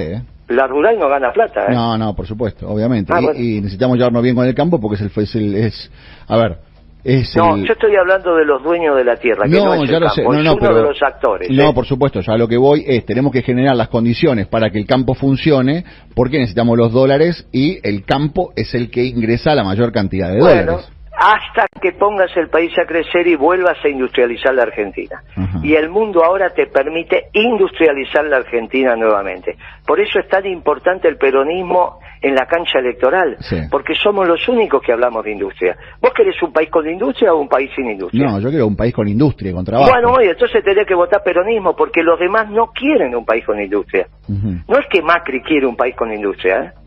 la 0.49 0.67
rural 0.69 0.97
no 0.99 1.09
gana 1.09 1.33
plata. 1.33 1.67
¿eh? 1.67 1.75
No, 1.75 1.99
no, 1.99 2.15
por 2.15 2.27
supuesto, 2.27 2.69
obviamente. 2.69 3.13
Ah, 3.13 3.21
y, 3.35 3.61
necesitamos 3.61 3.99
llevarnos 3.99 4.23
bien 4.23 4.37
con 4.37 4.47
el 4.47 4.55
campo 4.55 4.81
porque 4.81 4.95
es 4.95 5.01
el, 5.03 5.23
es, 5.23 5.35
el, 5.35 5.55
es 5.57 5.91
a 6.29 6.37
ver, 6.37 6.59
es 7.07 7.37
no, 7.37 7.57
yo 7.59 7.73
estoy 7.73 7.95
hablando 7.95 8.35
de 8.35 8.45
los 8.45 8.63
dueños 8.63 8.97
de 8.97 9.05
la 9.05 9.17
tierra, 9.17 9.45
que 9.45 9.51
no, 9.51 9.85
ya 9.85 10.01
lo 10.01 10.09
sé. 10.11 10.25
No, 10.25 10.43
no, 10.43 10.57
pero, 10.57 10.75
de 10.75 10.83
los 10.83 11.01
actores. 11.01 11.49
No, 11.51 11.71
¿eh? 11.71 11.73
por 11.73 11.87
supuesto, 11.87 12.21
ya 12.21 12.37
lo 12.37 12.49
que 12.49 12.57
voy 12.57 12.85
es, 12.85 13.07
tenemos 13.07 13.33
que 13.33 13.43
generar 13.43 13.77
las 13.77 13.89
condiciones 13.89 14.49
para 14.49 14.71
que 14.71 14.79
el 14.79 14.87
campo 14.87 15.15
funcione, 15.15 15.85
porque 16.17 16.39
necesitamos 16.39 16.77
los 16.77 16.93
dólares 16.93 17.47
y 17.53 17.79
el 17.89 18.05
campo 18.05 18.53
es 18.57 18.75
el 18.75 18.91
que 18.91 19.05
ingresa 19.05 19.55
la 19.55 19.63
mayor 19.63 19.93
cantidad 19.93 20.31
de 20.33 20.39
dólares 20.39 20.96
hasta 21.17 21.67
que 21.81 21.93
pongas 21.93 22.31
el 22.37 22.49
país 22.49 22.73
a 22.79 22.85
crecer 22.85 23.27
y 23.27 23.37
vuelvas 23.37 23.79
a 23.83 23.89
industrializar 23.89 24.55
la 24.55 24.65
Argentina. 24.65 25.23
Y 25.63 25.75
el 25.75 25.89
mundo 25.89 26.23
ahora 26.23 26.51
te 26.51 26.67
permite 26.67 27.29
industrializar 27.33 28.25
la 28.27 28.39
Argentina 28.39 28.95
nuevamente. 28.97 29.57
Por 29.87 29.99
eso 29.99 30.19
es 30.19 30.29
tan 30.29 30.47
importante 30.47 31.09
el 31.09 31.17
peronismo 31.17 31.99
en 32.21 32.35
la 32.35 32.47
cancha 32.47 32.79
electoral, 32.81 33.37
porque 33.71 33.95
somos 33.95 34.27
los 34.29 34.47
únicos 34.49 34.83
que 34.83 34.93
hablamos 34.93 35.25
de 35.25 35.33
industria. 35.33 35.77
¿Vos 36.01 36.13
querés 36.15 36.41
un 36.43 36.53
país 36.53 36.69
con 36.71 36.89
industria 36.89 37.33
o 37.33 37.41
un 37.41 37.49
país 37.49 37.71
sin 37.75 37.91
industria? 37.91 38.27
No, 38.27 38.41
yo 38.41 38.51
quiero 38.51 38.67
un 38.67 38.77
país 38.77 38.93
con 38.95 39.09
industria, 39.09 39.53
con 39.53 39.65
trabajo. 39.65 39.91
Bueno, 39.91 40.13
oye, 40.13 40.31
entonces 40.31 40.63
tenés 40.63 40.87
que 40.87 40.95
votar 40.95 41.23
peronismo, 41.23 41.75
porque 41.75 42.03
los 42.03 42.19
demás 42.19 42.51
no 42.51 42.73
quieren 42.73 43.15
un 43.15 43.25
país 43.25 43.45
con 43.45 43.61
industria. 43.61 44.07
No 44.29 44.79
es 44.79 44.87
que 44.91 45.01
Macri 45.03 45.41
quiere 45.43 45.67
un 45.67 45.77
país 45.77 45.95
con 45.97 46.13
industria, 46.13 46.57
¿eh? 46.63 46.86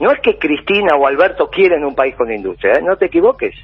No 0.00 0.10
es 0.10 0.20
que 0.20 0.38
Cristina 0.38 0.96
o 0.96 1.06
Alberto 1.06 1.48
quieren 1.48 1.84
un 1.84 1.94
país 1.94 2.14
con 2.16 2.32
industria, 2.32 2.74
¿eh? 2.74 2.82
no 2.82 2.96
te 2.96 3.06
equivoques. 3.06 3.54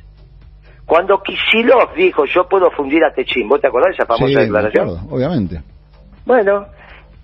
Cuando 0.86 1.22
Kisilov 1.22 1.94
dijo, 1.94 2.24
yo 2.24 2.48
puedo 2.48 2.70
fundir 2.70 3.04
a 3.04 3.12
Techín, 3.12 3.48
¿vos 3.48 3.60
te 3.60 3.68
acordás 3.68 3.90
de 3.90 4.02
esa 4.02 4.06
famosa 4.06 4.40
declaración? 4.40 4.88
obviamente. 5.08 5.60
Bueno, 6.26 6.66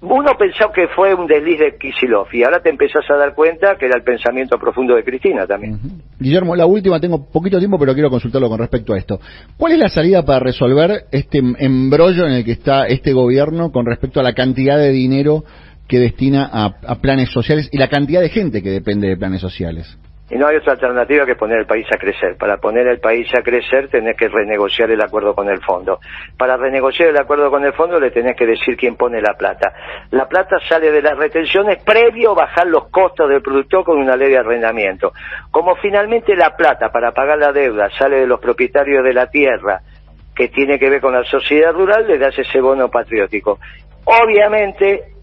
uno 0.02 0.30
pensó 0.38 0.70
que 0.72 0.88
fue 0.88 1.14
un 1.14 1.26
desliz 1.26 1.58
de 1.58 1.76
Kisilov 1.76 2.28
y 2.32 2.44
ahora 2.44 2.60
te 2.60 2.70
empezás 2.70 3.10
a 3.10 3.16
dar 3.16 3.34
cuenta 3.34 3.76
que 3.76 3.86
era 3.86 3.96
el 3.96 4.04
pensamiento 4.04 4.58
profundo 4.58 4.94
de 4.94 5.02
Cristina 5.02 5.46
también. 5.46 5.80
Guillermo, 6.18 6.54
la 6.54 6.66
última, 6.66 7.00
tengo 7.00 7.24
poquito 7.30 7.58
tiempo, 7.58 7.78
pero 7.78 7.94
quiero 7.94 8.10
consultarlo 8.10 8.48
con 8.48 8.58
respecto 8.58 8.92
a 8.92 8.98
esto. 8.98 9.18
¿Cuál 9.56 9.72
es 9.72 9.78
la 9.78 9.88
salida 9.88 10.22
para 10.24 10.40
resolver 10.40 11.06
este 11.10 11.38
embrollo 11.38 12.26
en 12.26 12.34
el 12.34 12.44
que 12.44 12.52
está 12.52 12.86
este 12.86 13.12
gobierno 13.12 13.72
con 13.72 13.86
respecto 13.86 14.20
a 14.20 14.22
la 14.22 14.34
cantidad 14.34 14.76
de 14.76 14.90
dinero 14.92 15.44
que 15.88 15.98
destina 15.98 16.48
a, 16.52 16.94
planes 16.96 17.30
sociales 17.30 17.68
y 17.72 17.78
la 17.78 17.88
cantidad 17.88 18.20
de 18.20 18.28
gente 18.28 18.62
que 18.62 18.70
depende 18.70 19.08
de 19.08 19.16
planes 19.16 19.40
sociales. 19.40 19.98
Y 20.28 20.34
no 20.34 20.48
hay 20.48 20.56
otra 20.56 20.72
alternativa 20.72 21.24
que 21.24 21.36
poner 21.36 21.58
el 21.58 21.66
país 21.66 21.86
a 21.94 21.98
crecer. 21.98 22.36
Para 22.36 22.56
poner 22.56 22.88
el 22.88 22.98
país 22.98 23.28
a 23.38 23.42
crecer 23.42 23.88
tenés 23.88 24.16
que 24.16 24.26
renegociar 24.26 24.90
el 24.90 25.00
acuerdo 25.00 25.36
con 25.36 25.48
el 25.48 25.62
fondo. 25.62 26.00
Para 26.36 26.56
renegociar 26.56 27.10
el 27.10 27.16
acuerdo 27.16 27.48
con 27.48 27.64
el 27.64 27.72
fondo 27.74 28.00
le 28.00 28.10
tenés 28.10 28.36
que 28.36 28.44
decir 28.44 28.76
quién 28.76 28.96
pone 28.96 29.20
la 29.20 29.34
plata. 29.34 29.72
La 30.10 30.26
plata 30.26 30.56
sale 30.68 30.90
de 30.90 31.00
las 31.00 31.16
retenciones 31.16 31.80
previo 31.84 32.32
a 32.32 32.34
bajar 32.34 32.66
los 32.66 32.88
costos 32.88 33.28
del 33.28 33.40
productor 33.40 33.84
con 33.84 33.98
una 33.98 34.16
ley 34.16 34.30
de 34.30 34.38
arrendamiento. 34.38 35.12
Como 35.52 35.76
finalmente 35.76 36.34
la 36.34 36.56
plata 36.56 36.90
para 36.90 37.12
pagar 37.12 37.38
la 37.38 37.52
deuda 37.52 37.88
sale 37.96 38.16
de 38.18 38.26
los 38.26 38.40
propietarios 38.40 39.04
de 39.04 39.14
la 39.14 39.28
tierra, 39.28 39.80
que 40.34 40.48
tiene 40.48 40.78
que 40.78 40.90
ver 40.90 41.00
con 41.00 41.14
la 41.14 41.24
sociedad 41.24 41.72
rural, 41.72 42.06
le 42.06 42.18
das 42.18 42.36
ese 42.36 42.60
bono 42.60 42.90
patriótico. 42.90 43.60
Obviamente 44.04 45.15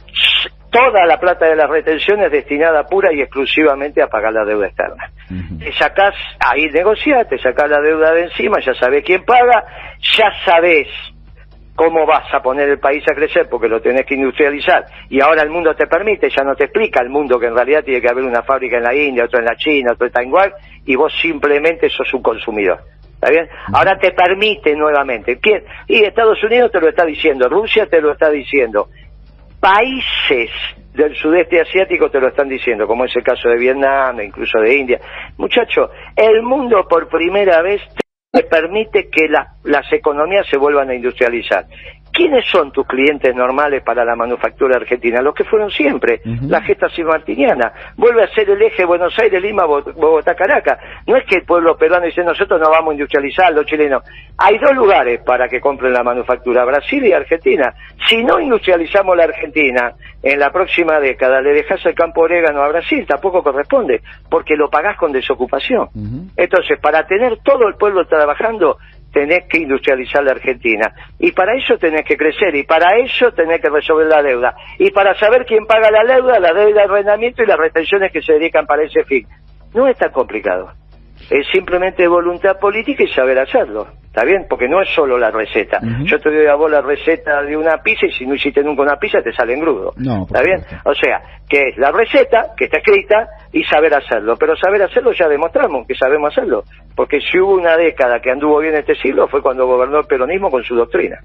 toda 0.74 1.06
la 1.06 1.20
plata 1.20 1.46
de 1.46 1.56
las 1.56 1.70
retenciones 1.70 2.32
destinada 2.32 2.84
pura 2.86 3.14
y 3.14 3.22
exclusivamente 3.22 4.02
a 4.02 4.08
pagar 4.08 4.34
la 4.34 4.44
deuda 4.44 4.66
externa. 4.66 5.12
Te 5.60 5.72
sacás, 5.74 6.16
ahí 6.40 6.66
negociás, 6.72 7.30
te 7.30 7.38
sacás 7.38 7.70
la 7.70 7.80
deuda 7.80 8.12
de 8.12 8.24
encima, 8.24 8.60
ya 8.60 8.74
sabés 8.74 9.04
quién 9.06 9.24
paga, 9.24 9.64
ya 10.18 10.32
sabés 10.44 10.88
cómo 11.76 12.06
vas 12.08 12.32
a 12.34 12.42
poner 12.42 12.70
el 12.70 12.80
país 12.80 13.04
a 13.10 13.14
crecer 13.14 13.48
porque 13.50 13.68
lo 13.68 13.82
tenés 13.82 14.06
que 14.06 14.16
industrializar 14.16 14.86
y 15.10 15.22
ahora 15.22 15.44
el 15.44 15.50
mundo 15.50 15.76
te 15.76 15.86
permite, 15.86 16.30
ya 16.30 16.44
no 16.44 16.56
te 16.56 16.66
explica 16.66 17.02
el 17.02 17.10
mundo 17.10 17.40
que 17.40 17.48
en 17.48 17.56
realidad 17.56 17.84
tiene 17.84 18.02
que 18.02 18.10
haber 18.10 18.24
una 18.24 18.42
fábrica 18.42 18.78
en 18.78 18.84
la 18.84 18.96
India, 18.96 19.26
otra 19.26 19.40
en 19.40 19.46
la 19.46 19.56
China, 19.56 19.92
otra 19.94 20.08
en 20.08 20.14
Taiwán 20.14 20.52
y 20.86 20.96
vos 20.96 21.14
simplemente 21.22 21.90
sos 21.90 22.12
un 22.16 22.24
consumidor. 22.24 22.80
¿Está 23.14 23.30
bien? 23.30 23.48
Ahora 23.74 23.98
te 23.98 24.12
permite 24.12 24.76
nuevamente. 24.76 25.40
¿Quién? 25.40 25.64
Y 25.88 26.04
Estados 26.04 26.44
Unidos 26.44 26.72
te 26.72 26.82
lo 26.82 26.90
está 26.90 27.06
diciendo, 27.06 27.48
Rusia 27.48 27.86
te 27.86 28.02
lo 28.02 28.12
está 28.12 28.30
diciendo, 28.30 28.90
países 29.64 30.50
del 30.94 31.16
sudeste 31.16 31.62
asiático 31.62 32.12
te 32.12 32.20
lo 32.20 32.28
están 32.28 32.50
diciendo, 32.50 32.86
como 32.86 33.06
es 33.06 33.16
el 33.16 33.24
caso 33.24 33.48
de 33.48 33.58
Vietnam, 33.58 34.20
incluso 34.20 34.60
de 34.60 34.76
India. 34.76 35.00
Muchachos, 35.38 35.90
el 36.18 36.44
mundo 36.44 36.86
por 36.90 37.08
primera 37.08 37.62
vez 37.62 37.82
te 38.30 38.44
permite 38.44 39.10
que 39.10 39.30
las 39.30 39.94
economías 39.94 40.46
se 40.50 40.58
vuelvan 40.58 40.90
a 40.90 40.96
industrializar. 40.96 41.66
¿Quiénes 42.14 42.46
son 42.46 42.72
tus 42.72 42.86
clientes 42.86 43.36
normales 43.36 43.82
para 43.82 44.06
la 44.06 44.16
manufactura 44.16 44.78
argentina? 44.78 45.20
Los 45.20 45.34
que 45.34 45.44
fueron 45.44 45.72
siempre, 45.72 46.22
la 46.48 46.62
gesta 46.62 46.88
martiniana. 47.04 47.74
Vuelve 47.98 48.24
a 48.24 48.28
ser 48.28 48.48
el 48.52 48.62
eje 48.62 48.86
Buenos 48.86 49.18
Aires, 49.18 49.42
Lima, 49.42 49.66
Bogotá, 49.66 50.36
Caracas. 50.36 50.78
No 51.08 51.18
es 51.18 51.26
que 51.26 51.38
el 51.38 51.44
pueblo 51.44 51.76
peruano 51.76 52.06
dice 52.06 52.24
nosotros 52.24 52.62
no 52.62 52.70
vamos 52.70 52.92
a 52.92 52.94
industrializar, 52.94 53.52
los 53.52 53.66
chilenos. 53.66 54.04
Hay 54.38 54.60
dos 54.60 54.76
lugares 54.76 55.22
para 55.26 55.50
que 55.50 55.60
compren 55.60 55.92
la 55.92 56.04
manufactura, 56.04 56.64
Brasil 56.66 57.04
y 57.04 57.14
Argentina. 57.14 57.74
Si 58.08 58.24
no 58.24 58.40
industrializamos 58.40 59.18
la 59.18 59.24
Argentina 59.24 59.94
en 60.22 60.40
la 60.40 60.52
próxima 60.52 61.00
década, 61.00 61.42
le 61.42 61.54
dejas 61.54 61.84
el 61.84 61.96
campo 61.96 62.22
orégano 62.22 62.62
a 62.62 62.70
Brasil, 62.70 63.06
tampoco 63.08 63.42
corresponde, 63.42 64.02
porque 64.30 64.56
lo 64.56 64.70
pagás 64.70 64.98
con 64.98 65.12
desocupación. 65.12 65.90
Entonces, 66.38 66.78
para 66.80 67.08
tener 67.08 67.40
todo 67.44 67.68
el 67.68 67.74
pueblo 67.74 68.06
trabajando, 68.06 68.78
tenés 69.14 69.46
que 69.48 69.60
industrializar 69.60 70.24
la 70.24 70.32
Argentina. 70.32 70.92
Y 71.20 71.32
para 71.32 71.56
eso 71.56 71.78
tenés 71.78 72.04
que 72.04 72.18
crecer, 72.18 72.54
y 72.56 72.64
para 72.64 72.98
eso 72.98 73.32
tenés 73.32 73.62
que 73.62 73.70
resolver 73.70 74.08
la 74.08 74.22
deuda. 74.22 74.56
Y 74.80 74.92
para 74.92 75.18
saber 75.18 75.46
quién 75.46 75.66
paga 75.66 75.90
la 75.92 76.04
deuda, 76.04 76.40
la 76.40 76.52
deuda 76.52 76.74
de 76.74 76.82
arrendamiento 76.82 77.44
y 77.44 77.46
las 77.46 77.58
retenciones 77.58 78.12
que 78.12 78.22
se 78.22 78.34
dedican 78.34 78.66
para 78.66 78.84
ese 78.84 79.04
fin. 79.06 79.26
No 79.74 79.88
es 79.88 79.98
tan 79.98 80.12
complicado. 80.12 80.72
Es 81.30 81.48
simplemente 81.52 82.08
voluntad 82.08 82.60
política 82.60 83.04
y 83.04 83.08
saber 83.08 83.40
hacerlo. 83.40 83.88
¿Está 84.14 84.26
bien? 84.26 84.46
Porque 84.48 84.68
no 84.68 84.80
es 84.80 84.90
solo 84.94 85.18
la 85.18 85.32
receta. 85.32 85.80
Yo 86.04 86.20
te 86.20 86.30
doy 86.30 86.46
a 86.46 86.54
vos 86.54 86.70
la 86.70 86.82
receta 86.82 87.42
de 87.42 87.58
una 87.58 87.78
pizza 87.78 88.06
y 88.06 88.12
si 88.12 88.28
no 88.28 88.36
hiciste 88.36 88.64
nunca 88.64 88.84
una 88.84 88.98
pizza 88.98 89.24
te 89.24 89.34
sale 89.34 89.54
en 89.54 89.62
grudo. 89.62 89.94
¿Está 89.98 90.44
bien? 90.44 90.62
O 90.86 90.94
sea, 90.94 91.20
que 91.50 91.70
es 91.70 91.78
la 91.78 91.92
receta 91.92 92.54
que 92.56 92.66
está 92.66 92.78
escrita 92.78 93.28
y 93.52 93.64
saber 93.64 93.92
hacerlo. 93.96 94.36
Pero 94.38 94.56
saber 94.56 94.84
hacerlo 94.84 95.14
ya 95.14 95.28
demostramos 95.28 95.88
que 95.88 95.96
sabemos 95.96 96.32
hacerlo. 96.32 96.64
Porque 96.96 97.22
si 97.22 97.40
hubo 97.40 97.56
una 97.56 97.76
década 97.76 98.20
que 98.20 98.30
anduvo 98.30 98.60
bien 98.60 98.76
este 98.76 98.94
siglo 98.94 99.28
fue 99.28 99.42
cuando 99.42 99.66
gobernó 99.66 99.98
el 99.98 100.06
peronismo 100.06 100.52
con 100.52 100.64
su 100.64 100.76
doctrina. 100.76 101.20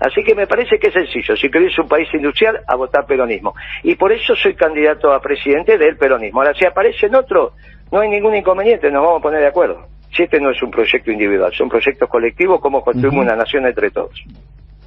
Así 0.00 0.22
que 0.22 0.34
me 0.34 0.46
parece 0.46 0.78
que 0.78 0.88
es 0.88 0.94
sencillo. 0.94 1.36
Si 1.36 1.50
querés 1.50 1.78
un 1.78 1.88
país 1.88 2.08
industrial, 2.12 2.60
a 2.66 2.76
votar 2.76 3.06
peronismo. 3.06 3.54
Y 3.82 3.94
por 3.94 4.12
eso 4.12 4.34
soy 4.36 4.54
candidato 4.54 5.12
a 5.12 5.20
presidente 5.20 5.78
del 5.78 5.96
peronismo. 5.96 6.40
Ahora, 6.40 6.54
si 6.54 6.66
aparece 6.66 7.06
en 7.06 7.14
otro, 7.14 7.52
no 7.94 8.00
hay 8.00 8.08
ningún 8.08 8.34
inconveniente, 8.34 8.90
nos 8.90 9.04
vamos 9.04 9.20
a 9.20 9.22
poner 9.22 9.40
de 9.40 9.46
acuerdo. 9.46 9.86
Si 10.14 10.24
este 10.24 10.40
no 10.40 10.50
es 10.50 10.60
un 10.62 10.70
proyecto 10.70 11.12
individual, 11.12 11.52
son 11.56 11.68
proyectos 11.68 12.08
colectivos, 12.08 12.60
como 12.60 12.82
construimos 12.82 13.24
una 13.24 13.36
nación 13.36 13.66
entre 13.66 13.90
todos. 13.90 14.12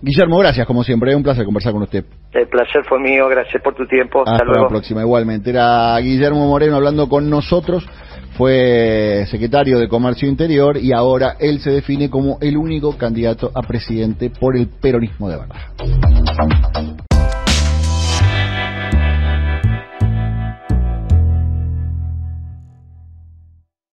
Guillermo, 0.01 0.37
gracias 0.39 0.67
como 0.67 0.83
siempre, 0.83 1.15
un 1.15 1.23
placer 1.23 1.45
conversar 1.45 1.71
con 1.71 1.83
usted. 1.83 2.03
El 2.33 2.47
placer 2.47 2.83
fue 2.83 2.99
mío, 2.99 3.27
gracias 3.29 3.63
por 3.63 3.75
tu 3.75 3.87
tiempo. 3.87 4.23
Hasta, 4.25 4.45
Hasta 4.45 4.61
la 4.61 4.67
próxima, 4.67 5.01
igualmente. 5.01 5.49
Era 5.49 5.97
Guillermo 5.99 6.47
Moreno 6.47 6.75
hablando 6.75 7.07
con 7.07 7.29
nosotros, 7.29 7.87
fue 8.37 9.25
secretario 9.31 9.79
de 9.79 9.87
Comercio 9.87 10.27
Interior 10.27 10.77
y 10.77 10.91
ahora 10.93 11.37
él 11.39 11.59
se 11.61 11.71
define 11.71 12.09
como 12.09 12.37
el 12.41 12.57
único 12.57 12.97
candidato 12.97 13.51
a 13.55 13.61
presidente 13.61 14.29
por 14.29 14.57
el 14.57 14.67
peronismo 14.67 15.29
de 15.29 15.37
verdad. 15.37 17.16